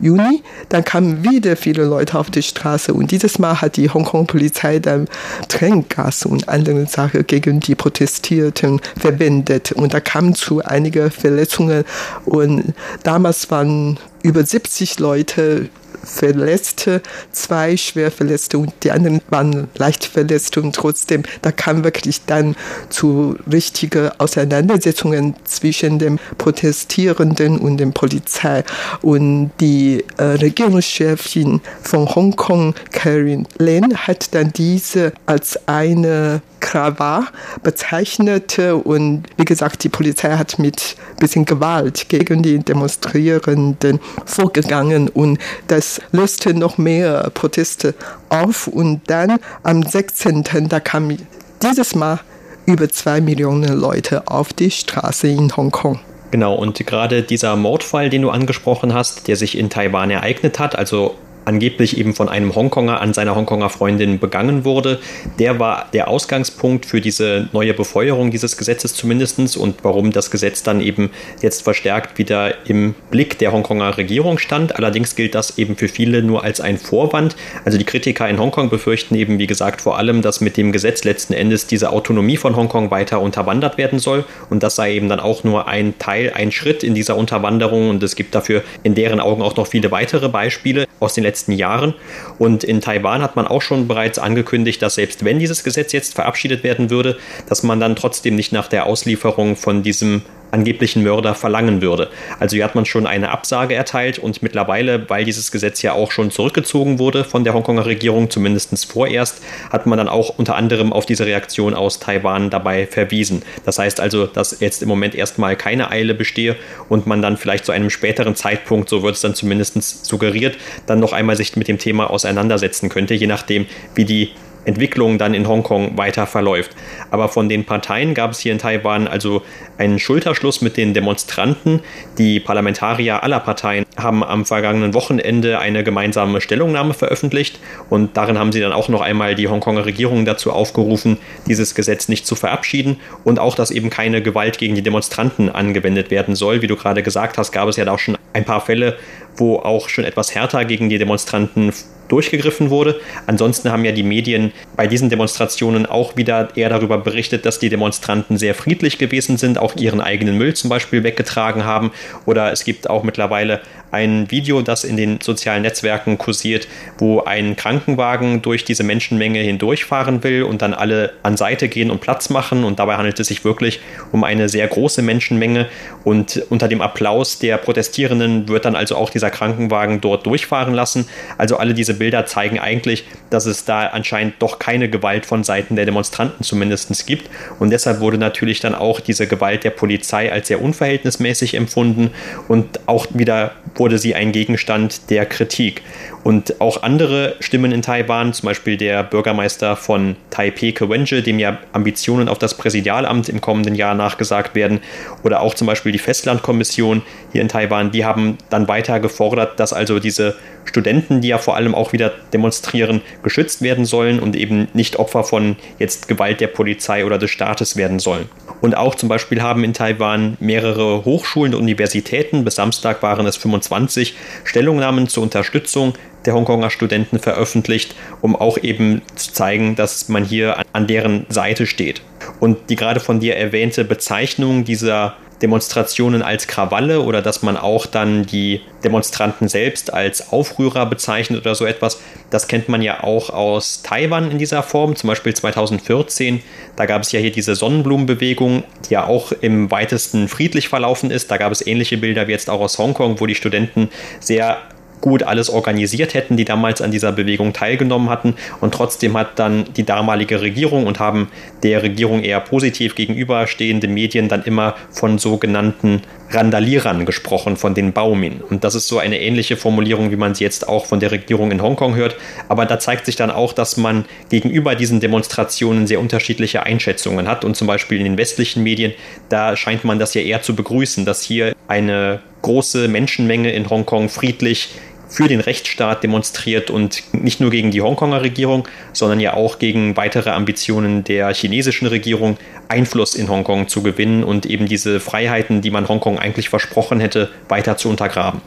Juni, 0.00 0.42
dann 0.68 0.84
kamen 0.84 1.22
wieder 1.22 1.56
viele 1.56 1.84
Leute 1.84 2.18
auf 2.18 2.30
die 2.30 2.42
Straße 2.42 2.92
und 2.92 3.12
dieses 3.12 3.38
Mal 3.38 3.45
hat 3.54 3.76
die 3.76 3.90
Hongkong-Polizei 3.90 4.78
dann 4.78 5.08
Tränengas 5.48 6.26
und 6.26 6.48
andere 6.48 6.86
Sachen 6.86 7.26
gegen 7.26 7.60
die 7.60 7.74
Protestierten 7.74 8.80
verwendet. 8.98 9.72
Und 9.72 9.94
da 9.94 10.00
kam 10.00 10.34
zu 10.34 10.64
einigen 10.64 11.10
Verletzungen. 11.10 11.84
Und 12.24 12.74
damals 13.02 13.50
waren 13.50 13.98
über 14.22 14.44
70 14.44 14.98
Leute 14.98 15.68
Verletzte, 16.06 17.02
zwei 17.32 17.76
schwer 17.76 18.10
Verletzte 18.10 18.58
und 18.58 18.72
die 18.82 18.90
anderen 18.90 19.20
waren 19.28 19.68
leicht 19.76 20.04
verletzt 20.04 20.56
und 20.56 20.74
trotzdem, 20.74 21.24
da 21.42 21.52
kam 21.52 21.84
wirklich 21.84 22.24
dann 22.26 22.56
zu 22.88 23.36
richtigen 23.50 24.10
Auseinandersetzungen 24.18 25.34
zwischen 25.44 25.98
den 25.98 26.18
Protestierenden 26.38 27.58
und 27.58 27.78
der 27.78 27.86
Polizei. 27.86 28.64
Und 29.02 29.50
die 29.60 30.04
äh, 30.16 30.22
Regierungschefin 30.22 31.60
von 31.82 32.14
Hongkong, 32.14 32.74
Karen 32.92 33.46
Lin, 33.58 33.96
hat 33.96 34.34
dann 34.34 34.52
diese 34.52 35.12
als 35.26 35.58
eine 35.66 36.40
Krawall 36.66 37.28
bezeichnete 37.62 38.74
und 38.74 39.22
wie 39.36 39.44
gesagt, 39.44 39.84
die 39.84 39.88
Polizei 39.88 40.36
hat 40.36 40.58
mit 40.58 40.96
bisschen 41.16 41.44
Gewalt 41.44 42.08
gegen 42.08 42.42
die 42.42 42.58
Demonstrierenden 42.58 44.00
vorgegangen 44.24 45.08
und 45.08 45.38
das 45.68 46.00
löste 46.10 46.54
noch 46.54 46.76
mehr 46.76 47.30
Proteste 47.32 47.94
auf 48.30 48.66
und 48.66 49.02
dann 49.06 49.38
am 49.62 49.84
16. 49.84 50.68
da 50.68 50.80
kam 50.80 51.16
dieses 51.62 51.94
Mal 51.94 52.18
über 52.66 52.88
zwei 52.88 53.20
Millionen 53.20 53.72
Leute 53.72 54.26
auf 54.26 54.52
die 54.52 54.72
Straße 54.72 55.28
in 55.28 55.56
Hongkong. 55.56 56.00
Genau, 56.32 56.56
und 56.56 56.84
gerade 56.84 57.22
dieser 57.22 57.54
Mordfall, 57.54 58.10
den 58.10 58.22
du 58.22 58.30
angesprochen 58.30 58.92
hast, 58.92 59.28
der 59.28 59.36
sich 59.36 59.56
in 59.56 59.70
Taiwan 59.70 60.10
ereignet 60.10 60.58
hat, 60.58 60.76
also 60.76 61.14
angeblich 61.46 61.96
eben 61.96 62.14
von 62.14 62.28
einem 62.28 62.54
Hongkonger 62.54 63.00
an 63.00 63.14
seiner 63.14 63.34
Hongkonger 63.34 63.70
Freundin 63.70 64.18
begangen 64.18 64.64
wurde. 64.64 64.98
Der 65.38 65.58
war 65.58 65.88
der 65.92 66.08
Ausgangspunkt 66.08 66.84
für 66.84 67.00
diese 67.00 67.48
neue 67.52 67.72
Befeuerung 67.72 68.30
dieses 68.30 68.56
Gesetzes 68.56 68.94
zumindest 68.94 69.56
und 69.56 69.76
warum 69.82 70.12
das 70.12 70.30
Gesetz 70.30 70.62
dann 70.62 70.80
eben 70.80 71.10
jetzt 71.42 71.62
verstärkt 71.62 72.18
wieder 72.18 72.66
im 72.68 72.94
Blick 73.10 73.38
der 73.38 73.52
Hongkonger 73.52 73.96
Regierung 73.96 74.38
stand. 74.38 74.76
Allerdings 74.76 75.14
gilt 75.14 75.34
das 75.34 75.58
eben 75.58 75.76
für 75.76 75.88
viele 75.88 76.22
nur 76.22 76.42
als 76.42 76.60
ein 76.60 76.78
Vorwand. 76.78 77.36
Also 77.64 77.78
die 77.78 77.84
Kritiker 77.84 78.28
in 78.28 78.38
Hongkong 78.38 78.68
befürchten 78.70 79.14
eben, 79.14 79.38
wie 79.38 79.46
gesagt, 79.46 79.80
vor 79.80 79.98
allem, 79.98 80.22
dass 80.22 80.40
mit 80.40 80.56
dem 80.56 80.72
Gesetz 80.72 81.04
letzten 81.04 81.32
Endes 81.32 81.66
diese 81.66 81.90
Autonomie 81.90 82.36
von 82.36 82.56
Hongkong 82.56 82.90
weiter 82.90 83.20
unterwandert 83.20 83.78
werden 83.78 83.98
soll 83.98 84.24
und 84.50 84.62
das 84.62 84.76
sei 84.76 84.94
eben 84.94 85.08
dann 85.08 85.20
auch 85.20 85.44
nur 85.44 85.68
ein 85.68 85.98
Teil, 85.98 86.32
ein 86.34 86.50
Schritt 86.50 86.82
in 86.82 86.94
dieser 86.94 87.16
Unterwanderung 87.16 87.90
und 87.90 88.02
es 88.02 88.16
gibt 88.16 88.34
dafür 88.34 88.62
in 88.82 88.94
deren 88.94 89.20
Augen 89.20 89.42
auch 89.42 89.56
noch 89.56 89.66
viele 89.66 89.90
weitere 89.90 90.28
Beispiele 90.28 90.86
aus 91.00 91.14
den 91.14 91.24
letzten 91.24 91.35
letzten 91.36 91.52
Jahren. 91.52 91.92
Und 92.38 92.64
in 92.64 92.80
Taiwan 92.80 93.20
hat 93.20 93.36
man 93.36 93.46
auch 93.46 93.60
schon 93.60 93.86
bereits 93.86 94.18
angekündigt, 94.18 94.80
dass 94.80 94.94
selbst 94.94 95.22
wenn 95.24 95.38
dieses 95.38 95.64
Gesetz 95.64 95.92
jetzt 95.92 96.14
verabschiedet 96.14 96.64
werden 96.64 96.88
würde, 96.88 97.18
dass 97.46 97.62
man 97.62 97.78
dann 97.78 97.94
trotzdem 97.94 98.36
nicht 98.36 98.52
nach 98.52 98.68
der 98.68 98.86
Auslieferung 98.86 99.56
von 99.56 99.82
diesem 99.82 100.22
angeblichen 100.56 101.02
Mörder 101.02 101.34
verlangen 101.34 101.82
würde. 101.82 102.08
Also 102.40 102.56
hier 102.56 102.64
hat 102.64 102.74
man 102.74 102.86
schon 102.86 103.06
eine 103.06 103.30
Absage 103.30 103.74
erteilt 103.74 104.18
und 104.18 104.42
mittlerweile, 104.42 105.08
weil 105.08 105.24
dieses 105.24 105.52
Gesetz 105.52 105.82
ja 105.82 105.92
auch 105.92 106.10
schon 106.10 106.30
zurückgezogen 106.30 106.98
wurde 106.98 107.24
von 107.24 107.44
der 107.44 107.52
Hongkonger 107.52 107.84
Regierung, 107.86 108.30
zumindest 108.30 108.90
vorerst, 108.90 109.42
hat 109.70 109.86
man 109.86 109.98
dann 109.98 110.08
auch 110.08 110.38
unter 110.38 110.56
anderem 110.56 110.92
auf 110.92 111.04
diese 111.04 111.26
Reaktion 111.26 111.74
aus 111.74 112.00
Taiwan 112.00 112.48
dabei 112.50 112.86
verwiesen. 112.86 113.42
Das 113.64 113.78
heißt 113.78 114.00
also, 114.00 114.26
dass 114.26 114.60
jetzt 114.60 114.82
im 114.82 114.88
Moment 114.88 115.14
erstmal 115.14 115.56
keine 115.56 115.90
Eile 115.90 116.14
bestehe 116.14 116.56
und 116.88 117.06
man 117.06 117.20
dann 117.20 117.36
vielleicht 117.36 117.66
zu 117.66 117.72
einem 117.72 117.90
späteren 117.90 118.34
Zeitpunkt, 118.34 118.88
so 118.88 119.02
wird 119.02 119.16
es 119.16 119.20
dann 119.20 119.34
zumindest 119.34 120.06
suggeriert, 120.06 120.56
dann 120.86 121.00
noch 121.00 121.12
einmal 121.12 121.36
sich 121.36 121.54
mit 121.56 121.68
dem 121.68 121.78
Thema 121.78 122.08
auseinandersetzen 122.10 122.88
könnte, 122.88 123.14
je 123.14 123.26
nachdem, 123.26 123.66
wie 123.94 124.04
die 124.04 124.30
Entwicklung 124.66 125.18
dann 125.18 125.32
in 125.32 125.48
Hongkong 125.48 125.96
weiter 125.96 126.26
verläuft. 126.26 126.72
Aber 127.10 127.28
von 127.28 127.48
den 127.48 127.64
Parteien 127.64 128.14
gab 128.14 128.32
es 128.32 128.40
hier 128.40 128.52
in 128.52 128.58
Taiwan 128.58 129.08
also 129.08 129.42
einen 129.78 129.98
Schulterschluss 129.98 130.60
mit 130.60 130.76
den 130.76 130.92
Demonstranten. 130.92 131.80
Die 132.18 132.40
Parlamentarier 132.40 133.22
aller 133.22 133.40
Parteien 133.40 133.86
haben 133.96 134.22
am 134.22 134.44
vergangenen 134.44 134.94
Wochenende 134.94 135.58
eine 135.58 135.84
gemeinsame 135.84 136.40
Stellungnahme 136.40 136.94
veröffentlicht 136.94 137.60
und 137.88 138.16
darin 138.16 138.38
haben 138.38 138.52
sie 138.52 138.60
dann 138.60 138.72
auch 138.72 138.88
noch 138.88 139.00
einmal 139.00 139.34
die 139.34 139.48
Hongkonger 139.48 139.86
Regierung 139.86 140.24
dazu 140.24 140.52
aufgerufen, 140.52 141.18
dieses 141.46 141.74
Gesetz 141.74 142.08
nicht 142.08 142.26
zu 142.26 142.34
verabschieden 142.34 142.98
und 143.24 143.38
auch, 143.38 143.54
dass 143.54 143.70
eben 143.70 143.90
keine 143.90 144.22
Gewalt 144.22 144.58
gegen 144.58 144.74
die 144.74 144.82
Demonstranten 144.82 145.48
angewendet 145.48 146.10
werden 146.10 146.34
soll. 146.34 146.62
Wie 146.62 146.66
du 146.66 146.76
gerade 146.76 147.02
gesagt 147.02 147.38
hast, 147.38 147.52
gab 147.52 147.68
es 147.68 147.76
ja 147.76 147.84
da 147.84 147.92
auch 147.92 147.98
schon 147.98 148.18
ein 148.32 148.44
paar 148.44 148.60
Fälle, 148.60 148.96
wo 149.36 149.56
auch 149.56 149.88
schon 149.88 150.04
etwas 150.04 150.34
härter 150.34 150.64
gegen 150.64 150.88
die 150.88 150.98
Demonstranten 150.98 151.72
durchgegriffen 152.08 152.70
wurde. 152.70 153.00
Ansonsten 153.26 153.70
haben 153.70 153.84
ja 153.84 153.92
die 153.92 154.02
Medien 154.02 154.52
bei 154.76 154.86
diesen 154.86 155.10
Demonstrationen 155.10 155.86
auch 155.86 156.16
wieder 156.16 156.48
eher 156.54 156.68
darüber 156.68 156.98
berichtet, 156.98 157.46
dass 157.46 157.58
die 157.58 157.68
Demonstranten 157.68 158.36
sehr 158.36 158.54
friedlich 158.54 158.98
gewesen 158.98 159.38
sind, 159.38 159.58
auch 159.58 159.76
ihren 159.76 160.00
eigenen 160.00 160.36
Müll 160.36 160.54
zum 160.54 160.70
Beispiel 160.70 161.02
weggetragen 161.02 161.64
haben. 161.64 161.92
Oder 162.26 162.52
es 162.52 162.64
gibt 162.64 162.88
auch 162.90 163.02
mittlerweile 163.02 163.60
ein 163.90 164.30
Video, 164.30 164.62
das 164.62 164.84
in 164.84 164.96
den 164.96 165.20
sozialen 165.20 165.62
Netzwerken 165.62 166.18
kursiert, 166.18 166.68
wo 166.98 167.20
ein 167.22 167.56
Krankenwagen 167.56 168.42
durch 168.42 168.64
diese 168.64 168.84
Menschenmenge 168.84 169.40
hindurchfahren 169.40 170.22
will 170.22 170.42
und 170.42 170.62
dann 170.62 170.74
alle 170.74 171.12
an 171.22 171.36
Seite 171.36 171.68
gehen 171.68 171.90
und 171.90 172.00
Platz 172.00 172.28
machen. 172.28 172.64
Und 172.64 172.78
dabei 172.78 172.96
handelt 172.96 173.18
es 173.20 173.28
sich 173.28 173.44
wirklich 173.44 173.80
um 174.12 174.24
eine 174.24 174.48
sehr 174.48 174.66
große 174.66 175.02
Menschenmenge. 175.02 175.66
Und 176.04 176.42
unter 176.50 176.68
dem 176.68 176.80
Applaus 176.80 177.38
der 177.38 177.56
Protestierenden 177.56 178.48
wird 178.48 178.64
dann 178.64 178.76
also 178.76 178.96
auch 178.96 179.10
dieser 179.10 179.30
Krankenwagen 179.30 180.00
dort 180.00 180.26
durchfahren 180.26 180.74
lassen. 180.74 181.08
Also 181.38 181.56
alle 181.56 181.74
diese 181.74 181.94
Bilder 181.94 182.26
zeigen 182.26 182.58
eigentlich, 182.58 183.04
dass 183.30 183.46
es 183.46 183.64
da 183.64 183.86
anscheinend 183.86 184.34
doch 184.40 184.45
keine 184.58 184.88
Gewalt 184.88 185.26
von 185.26 185.44
Seiten 185.44 185.76
der 185.76 185.84
Demonstranten 185.84 186.44
zumindest 186.44 187.06
gibt. 187.06 187.28
Und 187.58 187.70
deshalb 187.70 188.00
wurde 188.00 188.18
natürlich 188.18 188.60
dann 188.60 188.74
auch 188.74 189.00
diese 189.00 189.26
Gewalt 189.26 189.64
der 189.64 189.70
Polizei 189.70 190.32
als 190.32 190.48
sehr 190.48 190.62
unverhältnismäßig 190.62 191.54
empfunden 191.54 192.10
und 192.48 192.80
auch 192.86 193.06
wieder 193.12 193.52
wurde 193.74 193.98
sie 193.98 194.14
ein 194.14 194.32
Gegenstand 194.32 195.10
der 195.10 195.26
Kritik. 195.26 195.82
Und 196.26 196.60
auch 196.60 196.82
andere 196.82 197.36
Stimmen 197.38 197.70
in 197.70 197.82
Taiwan, 197.82 198.32
zum 198.32 198.48
Beispiel 198.48 198.76
der 198.76 199.04
Bürgermeister 199.04 199.76
von 199.76 200.16
Taipei, 200.30 200.72
Kewenje, 200.72 201.22
dem 201.22 201.38
ja 201.38 201.58
Ambitionen 201.72 202.28
auf 202.28 202.38
das 202.38 202.56
Präsidialamt 202.56 203.28
im 203.28 203.40
kommenden 203.40 203.76
Jahr 203.76 203.94
nachgesagt 203.94 204.56
werden, 204.56 204.80
oder 205.22 205.40
auch 205.40 205.54
zum 205.54 205.68
Beispiel 205.68 205.92
die 205.92 206.00
Festlandkommission 206.00 207.02
hier 207.30 207.42
in 207.42 207.48
Taiwan, 207.48 207.92
die 207.92 208.04
haben 208.04 208.38
dann 208.50 208.66
weiter 208.66 208.98
gefordert, 208.98 209.60
dass 209.60 209.72
also 209.72 210.00
diese 210.00 210.34
Studenten, 210.64 211.20
die 211.20 211.28
ja 211.28 211.38
vor 211.38 211.54
allem 211.54 211.76
auch 211.76 211.92
wieder 211.92 212.10
demonstrieren, 212.32 213.02
geschützt 213.22 213.62
werden 213.62 213.84
sollen 213.84 214.18
und 214.18 214.34
eben 214.34 214.66
nicht 214.74 214.96
Opfer 214.98 215.22
von 215.22 215.54
jetzt 215.78 216.08
Gewalt 216.08 216.40
der 216.40 216.48
Polizei 216.48 217.04
oder 217.04 217.18
des 217.18 217.30
Staates 217.30 217.76
werden 217.76 218.00
sollen. 218.00 218.28
Und 218.60 218.76
auch 218.76 218.96
zum 218.96 219.08
Beispiel 219.08 219.42
haben 219.42 219.62
in 219.62 219.74
Taiwan 219.74 220.36
mehrere 220.40 221.04
Hochschulen 221.04 221.54
und 221.54 221.60
Universitäten, 221.60 222.44
bis 222.44 222.56
Samstag 222.56 223.02
waren 223.02 223.26
es 223.26 223.36
25, 223.36 224.16
Stellungnahmen 224.44 225.08
zur 225.08 225.22
Unterstützung 225.22 225.94
der 226.26 226.34
Hongkonger 226.34 226.70
Studenten 226.70 227.18
veröffentlicht, 227.18 227.94
um 228.20 228.36
auch 228.36 228.58
eben 228.58 229.02
zu 229.14 229.32
zeigen, 229.32 229.76
dass 229.76 230.08
man 230.08 230.24
hier 230.24 230.56
an 230.72 230.86
deren 230.86 231.26
Seite 231.28 231.66
steht. 231.66 232.02
Und 232.40 232.70
die 232.70 232.76
gerade 232.76 233.00
von 233.00 233.20
dir 233.20 233.36
erwähnte 233.36 233.84
Bezeichnung 233.84 234.64
dieser 234.64 235.16
Demonstrationen 235.42 236.22
als 236.22 236.46
Krawalle 236.46 237.02
oder 237.02 237.22
dass 237.22 237.42
man 237.42 237.56
auch 237.56 237.86
dann 237.86 238.24
die 238.24 238.62
Demonstranten 238.84 239.48
selbst 239.48 239.92
als 239.92 240.32
Aufrührer 240.32 240.86
bezeichnet 240.86 241.40
oder 241.40 241.54
so 241.54 241.66
etwas. 241.66 242.00
Das 242.30 242.48
kennt 242.48 242.68
man 242.68 242.82
ja 242.82 243.04
auch 243.04 243.30
aus 243.30 243.82
Taiwan 243.82 244.30
in 244.30 244.38
dieser 244.38 244.62
Form, 244.62 244.96
zum 244.96 245.08
Beispiel 245.08 245.34
2014. 245.34 246.42
Da 246.76 246.86
gab 246.86 247.02
es 247.02 247.12
ja 247.12 247.20
hier 247.20 247.32
diese 247.32 247.54
Sonnenblumenbewegung, 247.54 248.64
die 248.88 248.94
ja 248.94 249.06
auch 249.06 249.32
im 249.32 249.70
weitesten 249.70 250.28
friedlich 250.28 250.68
verlaufen 250.68 251.10
ist. 251.10 251.30
Da 251.30 251.36
gab 251.36 251.52
es 251.52 251.66
ähnliche 251.66 251.98
Bilder 251.98 252.28
wie 252.28 252.32
jetzt 252.32 252.48
auch 252.48 252.60
aus 252.60 252.78
Hongkong, 252.78 253.20
wo 253.20 253.26
die 253.26 253.34
Studenten 253.34 253.90
sehr 254.20 254.58
gut 255.00 255.22
alles 255.22 255.50
organisiert 255.50 256.14
hätten, 256.14 256.36
die 256.36 256.44
damals 256.44 256.80
an 256.80 256.90
dieser 256.90 257.12
Bewegung 257.12 257.52
teilgenommen 257.52 258.10
hatten. 258.10 258.34
Und 258.60 258.74
trotzdem 258.74 259.16
hat 259.16 259.38
dann 259.38 259.64
die 259.76 259.84
damalige 259.84 260.40
Regierung 260.40 260.86
und 260.86 260.98
haben 260.98 261.28
der 261.62 261.82
Regierung 261.82 262.22
eher 262.22 262.40
positiv 262.40 262.94
gegenüberstehende 262.94 263.88
Medien 263.88 264.28
dann 264.28 264.42
immer 264.44 264.74
von 264.90 265.18
sogenannten 265.18 266.02
Randalierern 266.30 267.06
gesprochen, 267.06 267.56
von 267.56 267.74
den 267.74 267.92
Baumin. 267.92 268.40
Und 268.40 268.64
das 268.64 268.74
ist 268.74 268.88
so 268.88 268.98
eine 268.98 269.20
ähnliche 269.20 269.56
Formulierung, 269.56 270.10
wie 270.10 270.16
man 270.16 270.34
sie 270.34 270.44
jetzt 270.44 270.68
auch 270.68 270.86
von 270.86 271.00
der 271.00 271.10
Regierung 271.10 271.50
in 271.50 271.62
Hongkong 271.62 271.94
hört. 271.94 272.16
Aber 272.48 272.66
da 272.66 272.78
zeigt 272.78 273.06
sich 273.06 273.16
dann 273.16 273.30
auch, 273.30 273.52
dass 273.52 273.76
man 273.76 274.04
gegenüber 274.28 274.74
diesen 274.74 275.00
Demonstrationen 275.00 275.86
sehr 275.86 276.00
unterschiedliche 276.00 276.64
Einschätzungen 276.64 277.28
hat. 277.28 277.44
Und 277.44 277.56
zum 277.56 277.66
Beispiel 277.66 277.98
in 277.98 278.04
den 278.04 278.18
westlichen 278.18 278.62
Medien, 278.62 278.92
da 279.28 279.56
scheint 279.56 279.84
man 279.84 279.98
das 279.98 280.14
ja 280.14 280.22
eher 280.22 280.42
zu 280.42 280.56
begrüßen, 280.56 281.04
dass 281.04 281.22
hier 281.22 281.54
eine 281.68 282.20
große 282.42 282.88
Menschenmenge 282.88 283.52
in 283.52 283.68
Hongkong 283.68 284.08
friedlich 284.08 284.70
für 285.16 285.28
den 285.28 285.40
Rechtsstaat 285.40 286.02
demonstriert 286.02 286.68
und 286.68 287.02
nicht 287.14 287.40
nur 287.40 287.50
gegen 287.50 287.70
die 287.70 287.80
Hongkonger 287.80 288.20
Regierung, 288.20 288.68
sondern 288.92 289.18
ja 289.18 289.32
auch 289.32 289.58
gegen 289.58 289.96
weitere 289.96 290.28
Ambitionen 290.28 291.04
der 291.04 291.32
chinesischen 291.32 291.86
Regierung, 291.86 292.36
Einfluss 292.68 293.14
in 293.14 293.30
Hongkong 293.30 293.66
zu 293.66 293.82
gewinnen 293.82 294.24
und 294.24 294.44
eben 294.44 294.66
diese 294.66 295.00
Freiheiten, 295.00 295.62
die 295.62 295.70
man 295.70 295.88
Hongkong 295.88 296.18
eigentlich 296.18 296.50
versprochen 296.50 297.00
hätte, 297.00 297.30
weiter 297.48 297.78
zu 297.78 297.88
untergraben. 297.88 298.42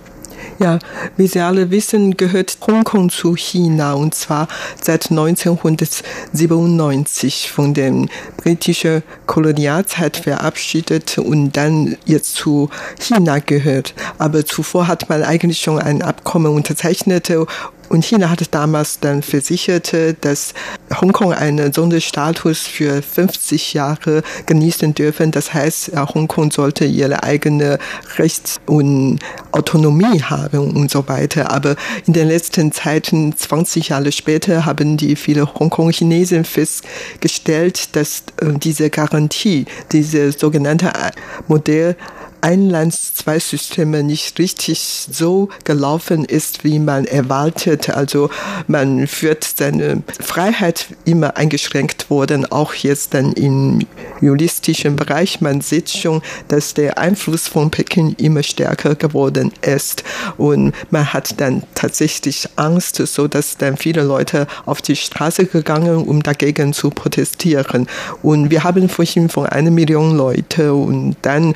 Ja, 0.59 0.77
wie 1.15 1.27
Sie 1.27 1.39
alle 1.39 1.71
wissen, 1.71 2.17
gehört 2.17 2.57
Hongkong 2.67 3.09
zu 3.09 3.37
China 3.37 3.93
und 3.93 4.13
zwar 4.13 4.49
seit 4.81 5.09
1997 5.09 7.49
von 7.49 7.73
der 7.73 7.93
britischen 8.35 9.03
Kolonialzeit 9.25 10.17
verabschiedet 10.17 11.17
und 11.17 11.55
dann 11.55 11.95
jetzt 12.03 12.35
zu 12.35 12.69
China 12.99 13.39
gehört. 13.39 13.93
Aber 14.17 14.45
zuvor 14.45 14.89
hat 14.89 15.07
man 15.07 15.23
eigentlich 15.23 15.59
schon 15.59 15.79
ein 15.79 16.01
Abkommen 16.01 16.53
unterzeichnet 16.53 17.31
und 17.89 18.05
China 18.05 18.29
hat 18.29 18.53
damals 18.53 18.99
dann 18.99 19.21
versichert, 19.21 19.93
dass 20.21 20.53
Hongkong 21.01 21.33
einen 21.33 21.73
Sonderstatus 21.73 22.59
für 22.59 23.01
50 23.01 23.73
Jahre 23.73 24.21
genießen 24.45 24.93
dürfen. 24.93 25.31
Das 25.31 25.53
heißt, 25.53 25.91
Hongkong 25.95 26.51
sollte 26.51 26.85
ihre 26.85 27.23
eigene 27.23 27.79
Rechts- 28.17 28.59
und 28.65 29.19
Autonomie 29.51 30.21
haben 30.21 30.75
und 30.75 30.91
so 30.91 31.07
weiter. 31.07 31.51
Aber 31.51 31.75
in 32.05 32.13
den 32.13 32.27
letzten 32.27 32.71
Zeiten, 32.71 33.35
20 33.35 33.89
Jahre 33.89 34.11
später, 34.11 34.65
haben 34.65 34.97
die 34.97 35.15
viele 35.15 35.53
Hongkong-Chinesen 35.53 36.45
festgestellt, 36.45 37.95
dass 37.95 38.23
äh, 38.41 38.53
diese 38.53 38.89
Garantie, 38.89 39.65
diese 39.91 40.31
sogenannte 40.31 40.91
Modell 41.47 41.95
ein 42.41 42.69
Land, 42.69 42.93
zwei 42.93 43.39
Systeme 43.39 44.03
nicht 44.03 44.37
richtig 44.39 45.07
so 45.11 45.49
gelaufen 45.63 46.25
ist, 46.25 46.63
wie 46.63 46.79
man 46.79 47.05
erwartet. 47.05 47.89
Also 47.89 48.29
man 48.67 49.07
führt 49.07 49.43
seine 49.43 50.03
Freiheit 50.19 50.87
immer 51.05 51.37
eingeschränkt 51.37 52.09
worden, 52.09 52.45
auch 52.51 52.73
jetzt 52.73 53.13
dann 53.13 53.33
im 53.33 53.85
juristischen 54.21 54.95
Bereich. 54.95 55.41
Man 55.41 55.61
sieht 55.61 55.89
schon, 55.89 56.21
dass 56.47 56.73
der 56.73 56.97
Einfluss 56.97 57.47
von 57.47 57.71
Peking 57.71 58.15
immer 58.17 58.43
stärker 58.43 58.95
geworden 58.95 59.51
ist 59.61 60.03
und 60.37 60.73
man 60.91 61.13
hat 61.13 61.39
dann 61.39 61.63
tatsächlich 61.75 62.47
Angst, 62.55 62.95
so 62.95 63.27
dass 63.27 63.57
dann 63.57 63.77
viele 63.77 64.03
Leute 64.03 64.47
auf 64.65 64.81
die 64.81 64.95
Straße 64.95 65.45
gegangen, 65.45 66.07
um 66.07 66.23
dagegen 66.23 66.73
zu 66.73 66.89
protestieren. 66.89 67.87
Und 68.21 68.49
wir 68.51 68.63
haben 68.63 68.89
vorhin 68.89 69.29
von 69.29 69.45
einer 69.45 69.71
Million 69.71 70.15
Leute 70.15 70.73
und 70.73 71.15
dann 71.21 71.53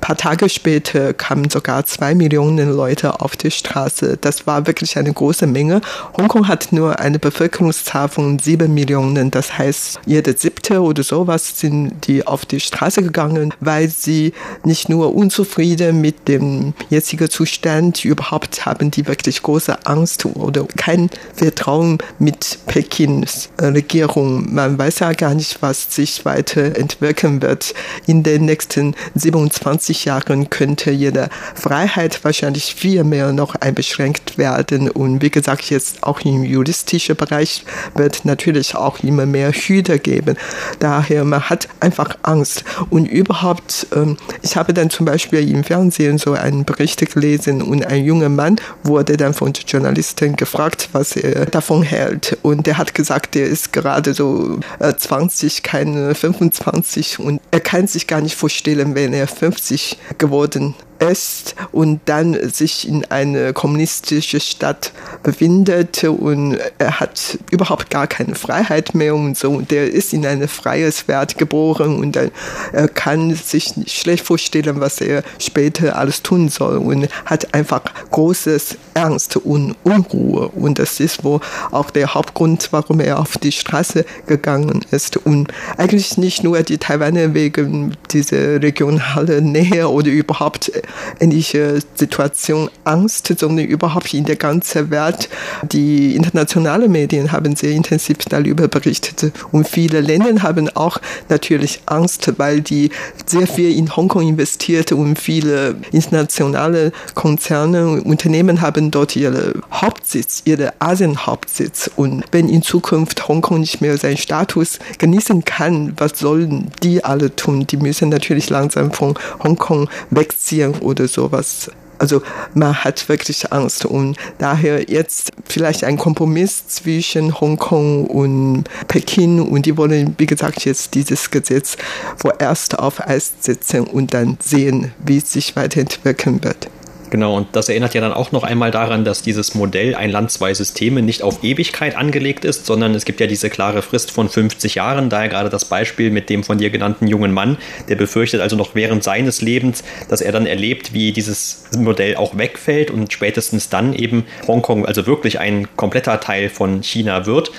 paar 0.00 0.16
Tage 0.26 0.48
später 0.48 1.14
kamen 1.14 1.50
sogar 1.50 1.86
zwei 1.86 2.16
Millionen 2.16 2.72
Leute 2.74 3.20
auf 3.20 3.36
die 3.36 3.52
Straße. 3.52 4.18
Das 4.20 4.44
war 4.44 4.66
wirklich 4.66 4.98
eine 4.98 5.12
große 5.12 5.46
Menge. 5.46 5.80
Hongkong 6.16 6.48
hat 6.48 6.72
nur 6.72 6.98
eine 6.98 7.20
Bevölkerungszahl 7.20 8.08
von 8.08 8.40
sieben 8.40 8.74
Millionen. 8.74 9.30
Das 9.30 9.56
heißt, 9.56 10.00
jede 10.04 10.36
siebte 10.36 10.80
oder 10.80 11.04
sowas 11.04 11.60
sind 11.60 12.08
die 12.08 12.26
auf 12.26 12.44
die 12.44 12.58
Straße 12.58 13.04
gegangen, 13.04 13.54
weil 13.60 13.88
sie 13.88 14.32
nicht 14.64 14.88
nur 14.88 15.14
unzufrieden 15.14 16.00
mit 16.00 16.26
dem 16.26 16.74
jetzigen 16.90 17.30
Zustand, 17.30 18.04
überhaupt 18.04 18.66
haben 18.66 18.90
die 18.90 19.06
wirklich 19.06 19.42
große 19.42 19.86
Angst 19.86 20.26
oder 20.26 20.66
kein 20.76 21.08
Vertrauen 21.34 21.98
mit 22.18 22.58
Pekins 22.66 23.50
Regierung. 23.60 24.52
Man 24.52 24.76
weiß 24.76 24.98
ja 24.98 25.12
gar 25.12 25.34
nicht, 25.34 25.62
was 25.62 25.94
sich 25.94 26.24
weiterentwickeln 26.24 27.42
wird 27.42 27.74
in 28.08 28.24
den 28.24 28.46
nächsten 28.46 28.96
27 29.14 29.76
20 29.76 30.04
Jahren 30.16 30.48
könnte 30.50 30.90
jede 30.90 31.28
Freiheit 31.54 32.24
wahrscheinlich 32.24 32.74
viel 32.74 33.04
mehr 33.04 33.32
noch 33.32 33.54
einbeschränkt 33.54 34.38
werden. 34.38 34.90
Und 34.90 35.22
wie 35.22 35.30
gesagt, 35.30 35.70
jetzt 35.70 36.02
auch 36.02 36.20
im 36.20 36.44
juristischen 36.44 37.16
Bereich 37.16 37.64
wird 37.94 38.24
natürlich 38.24 38.74
auch 38.74 39.00
immer 39.00 39.26
mehr 39.26 39.52
Hüter 39.52 39.98
geben. 39.98 40.36
Daher, 40.78 41.24
man 41.24 41.42
hat 41.42 41.68
einfach 41.80 42.16
Angst. 42.22 42.64
Und 42.90 43.06
überhaupt, 43.06 43.86
ähm, 43.94 44.16
ich 44.42 44.56
habe 44.56 44.72
dann 44.72 44.90
zum 44.90 45.06
Beispiel 45.06 45.48
im 45.50 45.64
Fernsehen 45.64 46.18
so 46.18 46.32
einen 46.32 46.64
Bericht 46.64 46.96
gelesen 47.12 47.62
und 47.62 47.86
ein 47.86 48.04
junger 48.04 48.28
Mann 48.28 48.56
wurde 48.82 49.16
dann 49.16 49.34
von 49.34 49.52
der 49.52 49.64
Journalistin 49.64 50.36
gefragt, 50.36 50.88
was 50.92 51.16
er 51.16 51.46
davon 51.46 51.82
hält. 51.82 52.38
Und 52.42 52.66
der 52.66 52.78
hat 52.78 52.94
gesagt, 52.94 53.36
er 53.36 53.46
ist 53.46 53.72
gerade 53.72 54.14
so 54.14 54.58
20, 54.80 55.62
keine 55.62 56.14
25 56.14 57.18
und 57.18 57.40
er 57.50 57.60
kann 57.60 57.86
sich 57.86 58.06
gar 58.06 58.20
nicht 58.20 58.34
vorstellen, 58.34 58.94
wenn 58.94 59.12
er 59.12 59.26
50 59.26 59.98
geworden 60.18 60.74
ist 60.98 61.54
und 61.72 62.00
dann 62.06 62.50
sich 62.50 62.88
in 62.88 63.04
eine 63.06 63.52
kommunistische 63.52 64.40
Stadt 64.40 64.92
befindet 65.22 66.04
und 66.04 66.58
er 66.78 67.00
hat 67.00 67.38
überhaupt 67.50 67.90
gar 67.90 68.06
keine 68.06 68.34
Freiheit 68.34 68.94
mehr 68.94 69.14
und 69.14 69.36
so. 69.36 69.50
Und 69.50 69.70
der 69.70 69.92
ist 69.92 70.12
in 70.12 70.26
eine 70.26 70.48
freie 70.48 70.90
Welt 71.06 71.38
geboren 71.38 71.98
und 71.98 72.16
er 72.16 72.88
kann 72.88 73.34
sich 73.34 73.74
schlecht 73.86 74.24
vorstellen, 74.24 74.80
was 74.80 75.00
er 75.00 75.22
später 75.38 75.96
alles 75.96 76.22
tun 76.22 76.48
soll 76.48 76.78
und 76.78 77.08
hat 77.24 77.54
einfach 77.54 77.82
großes 78.10 78.76
Ernst 78.94 79.36
und 79.36 79.76
Unruhe. 79.82 80.48
Und 80.48 80.78
das 80.78 81.00
ist 81.00 81.24
wohl 81.24 81.40
auch 81.70 81.90
der 81.90 82.14
Hauptgrund, 82.14 82.68
warum 82.70 83.00
er 83.00 83.18
auf 83.18 83.38
die 83.38 83.52
Straße 83.52 84.04
gegangen 84.26 84.84
ist. 84.90 85.16
Und 85.18 85.52
eigentlich 85.76 86.16
nicht 86.16 86.44
nur 86.44 86.62
die 86.62 86.78
Taiwaner 86.78 87.34
wegen 87.34 87.96
dieser 88.10 88.62
regionalen 88.62 89.52
Nähe 89.52 89.88
oder 89.88 90.08
überhaupt 90.08 90.72
ähnliche 91.20 91.80
Situation 91.94 92.70
Angst, 92.84 93.32
sondern 93.38 93.66
überhaupt 93.66 94.14
in 94.14 94.24
der 94.24 94.36
ganzen 94.36 94.90
Welt. 94.90 95.28
Die 95.70 96.14
internationalen 96.14 96.90
Medien 96.90 97.32
haben 97.32 97.56
sehr 97.56 97.70
intensiv 97.70 98.18
darüber 98.28 98.68
berichtet 98.68 99.32
und 99.52 99.68
viele 99.68 100.00
Länder 100.00 100.42
haben 100.42 100.68
auch 100.74 100.98
natürlich 101.28 101.80
Angst, 101.86 102.32
weil 102.38 102.60
die 102.60 102.90
sehr 103.26 103.46
viel 103.46 103.76
in 103.76 103.94
Hongkong 103.94 104.28
investiert 104.28 104.92
und 104.92 105.18
viele 105.18 105.76
internationale 105.92 106.92
Konzerne 107.14 107.88
und 107.88 108.02
Unternehmen 108.02 108.60
haben 108.60 108.90
dort 108.90 109.16
ihren 109.16 109.62
Hauptsitz, 109.72 110.42
ihren 110.44 110.70
Asien-Hauptsitz 110.78 111.90
und 111.96 112.24
wenn 112.32 112.48
in 112.48 112.62
Zukunft 112.62 113.28
Hongkong 113.28 113.60
nicht 113.60 113.80
mehr 113.80 113.98
seinen 113.98 114.16
Status 114.16 114.78
genießen 114.98 115.44
kann, 115.44 115.94
was 115.96 116.18
sollen 116.18 116.70
die 116.82 117.04
alle 117.04 117.34
tun? 117.34 117.66
Die 117.66 117.76
müssen 117.76 118.08
natürlich 118.08 118.50
langsam 118.50 118.92
von 118.92 119.14
Hongkong 119.42 119.88
wegziehen 120.10 120.74
oder 120.80 121.08
sowas. 121.08 121.70
Also 121.98 122.22
man 122.54 122.84
hat 122.84 123.08
wirklich 123.08 123.52
Angst 123.52 123.86
und 123.86 124.16
daher 124.38 124.90
jetzt 124.90 125.32
vielleicht 125.48 125.84
ein 125.84 125.96
Kompromiss 125.96 126.68
zwischen 126.68 127.40
Hongkong 127.40 128.06
und 128.06 128.64
Peking 128.88 129.40
und 129.40 129.66
die 129.66 129.76
wollen, 129.76 130.14
wie 130.18 130.26
gesagt, 130.26 130.64
jetzt 130.64 130.94
dieses 130.94 131.30
Gesetz 131.30 131.76
vorerst 132.16 132.78
auf 132.78 133.00
Eis 133.06 133.32
setzen 133.40 133.84
und 133.84 134.12
dann 134.12 134.36
sehen, 134.42 134.92
wie 135.04 135.18
es 135.18 135.32
sich 135.32 135.56
weiterentwickeln 135.56 136.44
wird. 136.44 136.68
Genau, 137.16 137.34
und 137.34 137.56
das 137.56 137.70
erinnert 137.70 137.94
ja 137.94 138.02
dann 138.02 138.12
auch 138.12 138.30
noch 138.30 138.42
einmal 138.42 138.70
daran, 138.70 139.06
dass 139.06 139.22
dieses 139.22 139.54
Modell 139.54 139.94
ein 139.94 140.10
Land, 140.10 140.30
zwei 140.30 140.52
Systeme 140.52 141.00
nicht 141.00 141.22
auf 141.22 141.42
Ewigkeit 141.42 141.96
angelegt 141.96 142.44
ist, 142.44 142.66
sondern 142.66 142.94
es 142.94 143.06
gibt 143.06 143.20
ja 143.20 143.26
diese 143.26 143.48
klare 143.48 143.80
Frist 143.80 144.10
von 144.10 144.28
50 144.28 144.74
Jahren. 144.74 145.08
Daher 145.08 145.30
gerade 145.30 145.48
das 145.48 145.64
Beispiel 145.64 146.10
mit 146.10 146.28
dem 146.28 146.44
von 146.44 146.58
dir 146.58 146.68
genannten 146.68 147.06
jungen 147.06 147.32
Mann, 147.32 147.56
der 147.88 147.96
befürchtet 147.96 148.42
also 148.42 148.54
noch 148.54 148.74
während 148.74 149.02
seines 149.02 149.40
Lebens, 149.40 149.82
dass 150.10 150.20
er 150.20 150.30
dann 150.30 150.44
erlebt, 150.44 150.92
wie 150.92 151.10
dieses 151.12 151.64
Modell 151.74 152.16
auch 152.16 152.36
wegfällt 152.36 152.90
und 152.90 153.10
spätestens 153.14 153.70
dann 153.70 153.94
eben 153.94 154.26
Hongkong 154.46 154.84
also 154.84 155.06
wirklich 155.06 155.40
ein 155.40 155.68
kompletter 155.74 156.20
Teil 156.20 156.50
von 156.50 156.82
China 156.82 157.24
wird. 157.24 157.50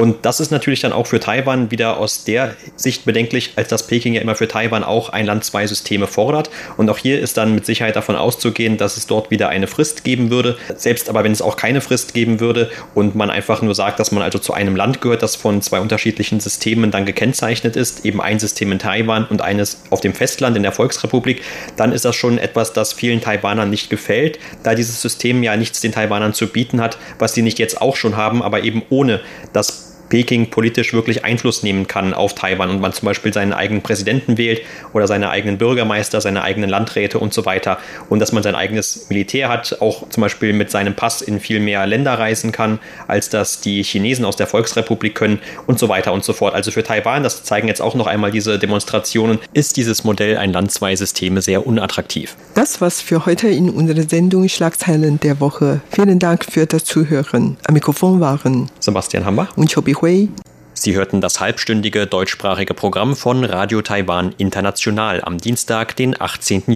Und 0.00 0.24
das 0.24 0.40
ist 0.40 0.50
natürlich 0.50 0.80
dann 0.80 0.94
auch 0.94 1.06
für 1.06 1.20
Taiwan 1.20 1.70
wieder 1.70 1.98
aus 1.98 2.24
der 2.24 2.54
Sicht 2.74 3.04
bedenklich, 3.04 3.52
als 3.56 3.68
dass 3.68 3.86
Peking 3.86 4.14
ja 4.14 4.22
immer 4.22 4.34
für 4.34 4.48
Taiwan 4.48 4.82
auch 4.82 5.10
ein 5.10 5.26
Land, 5.26 5.44
zwei 5.44 5.66
Systeme 5.66 6.06
fordert. 6.06 6.48
Und 6.78 6.88
auch 6.88 6.96
hier 6.96 7.20
ist 7.20 7.36
dann 7.36 7.54
mit 7.54 7.66
Sicherheit 7.66 7.96
davon 7.96 8.16
auszugehen, 8.16 8.78
dass 8.78 8.96
es 8.96 9.06
dort 9.06 9.30
wieder 9.30 9.50
eine 9.50 9.66
Frist 9.66 10.02
geben 10.02 10.30
würde. 10.30 10.56
Selbst 10.74 11.10
aber 11.10 11.22
wenn 11.22 11.32
es 11.32 11.42
auch 11.42 11.54
keine 11.54 11.82
Frist 11.82 12.14
geben 12.14 12.40
würde 12.40 12.70
und 12.94 13.14
man 13.14 13.28
einfach 13.28 13.60
nur 13.60 13.74
sagt, 13.74 14.00
dass 14.00 14.10
man 14.10 14.22
also 14.22 14.38
zu 14.38 14.54
einem 14.54 14.74
Land 14.74 15.02
gehört, 15.02 15.22
das 15.22 15.36
von 15.36 15.60
zwei 15.60 15.80
unterschiedlichen 15.80 16.40
Systemen 16.40 16.90
dann 16.90 17.04
gekennzeichnet 17.04 17.76
ist, 17.76 18.06
eben 18.06 18.22
ein 18.22 18.38
System 18.38 18.72
in 18.72 18.78
Taiwan 18.78 19.26
und 19.26 19.42
eines 19.42 19.82
auf 19.90 20.00
dem 20.00 20.14
Festland 20.14 20.56
in 20.56 20.62
der 20.62 20.72
Volksrepublik, 20.72 21.42
dann 21.76 21.92
ist 21.92 22.06
das 22.06 22.16
schon 22.16 22.38
etwas, 22.38 22.72
das 22.72 22.94
vielen 22.94 23.20
Taiwanern 23.20 23.68
nicht 23.68 23.90
gefällt, 23.90 24.38
da 24.62 24.74
dieses 24.74 25.02
System 25.02 25.42
ja 25.42 25.58
nichts 25.58 25.82
den 25.82 25.92
Taiwanern 25.92 26.32
zu 26.32 26.46
bieten 26.46 26.80
hat, 26.80 26.96
was 27.18 27.34
sie 27.34 27.42
nicht 27.42 27.58
jetzt 27.58 27.82
auch 27.82 27.96
schon 27.96 28.16
haben, 28.16 28.42
aber 28.42 28.64
eben 28.64 28.80
ohne 28.88 29.20
das 29.52 29.89
Peking 30.10 30.50
politisch 30.50 30.92
wirklich 30.92 31.24
Einfluss 31.24 31.62
nehmen 31.62 31.86
kann 31.86 32.12
auf 32.12 32.34
Taiwan 32.34 32.68
und 32.68 32.80
man 32.80 32.92
zum 32.92 33.06
Beispiel 33.06 33.32
seinen 33.32 33.54
eigenen 33.54 33.82
Präsidenten 33.82 34.36
wählt 34.36 34.60
oder 34.92 35.06
seine 35.06 35.30
eigenen 35.30 35.56
Bürgermeister, 35.56 36.20
seine 36.20 36.42
eigenen 36.42 36.68
Landräte 36.68 37.18
und 37.18 37.32
so 37.32 37.46
weiter 37.46 37.78
und 38.10 38.18
dass 38.18 38.32
man 38.32 38.42
sein 38.42 38.54
eigenes 38.54 39.08
Militär 39.08 39.48
hat, 39.48 39.78
auch 39.80 40.08
zum 40.10 40.20
Beispiel 40.20 40.52
mit 40.52 40.70
seinem 40.70 40.94
Pass 40.94 41.22
in 41.22 41.40
viel 41.40 41.60
mehr 41.60 41.86
Länder 41.86 42.18
reisen 42.18 42.52
kann, 42.52 42.78
als 43.08 43.30
das 43.30 43.60
die 43.60 43.82
Chinesen 43.82 44.24
aus 44.24 44.36
der 44.36 44.46
Volksrepublik 44.46 45.14
können 45.14 45.38
und 45.66 45.78
so 45.78 45.88
weiter 45.88 46.12
und 46.12 46.24
so 46.24 46.32
fort. 46.32 46.54
Also 46.54 46.70
für 46.70 46.82
Taiwan, 46.82 47.22
das 47.22 47.44
zeigen 47.44 47.68
jetzt 47.68 47.80
auch 47.80 47.94
noch 47.94 48.06
einmal 48.06 48.30
diese 48.30 48.58
Demonstrationen, 48.58 49.38
ist 49.54 49.76
dieses 49.76 50.04
Modell 50.04 50.36
ein 50.36 50.52
Land, 50.52 50.72
zwei 50.72 50.96
Systeme 50.96 51.40
sehr 51.40 51.66
unattraktiv. 51.66 52.36
Das 52.54 52.80
war's 52.80 53.00
für 53.00 53.26
heute 53.26 53.48
in 53.48 53.70
unserer 53.70 54.02
Sendung 54.02 54.48
Schlagzeilen 54.48 55.20
der 55.20 55.40
Woche. 55.40 55.80
Vielen 55.90 56.18
Dank 56.18 56.44
für 56.44 56.66
das 56.66 56.84
Zuhören. 56.84 57.56
Am 57.64 57.74
Mikrofon 57.74 58.20
waren 58.20 58.68
Sebastian 58.80 59.24
Hambach 59.24 59.56
und 59.56 59.72
Chobi 59.72 59.94
Hui. 60.00 60.30
Sie 60.72 60.94
hörten 60.94 61.20
das 61.20 61.40
halbstündige 61.40 62.06
deutschsprachige 62.06 62.72
Programm 62.72 63.14
von 63.14 63.44
Radio 63.44 63.82
Taiwan 63.82 64.34
International 64.38 65.20
am 65.22 65.36
Dienstag, 65.36 65.94
den 65.96 66.18
18. 66.18 66.62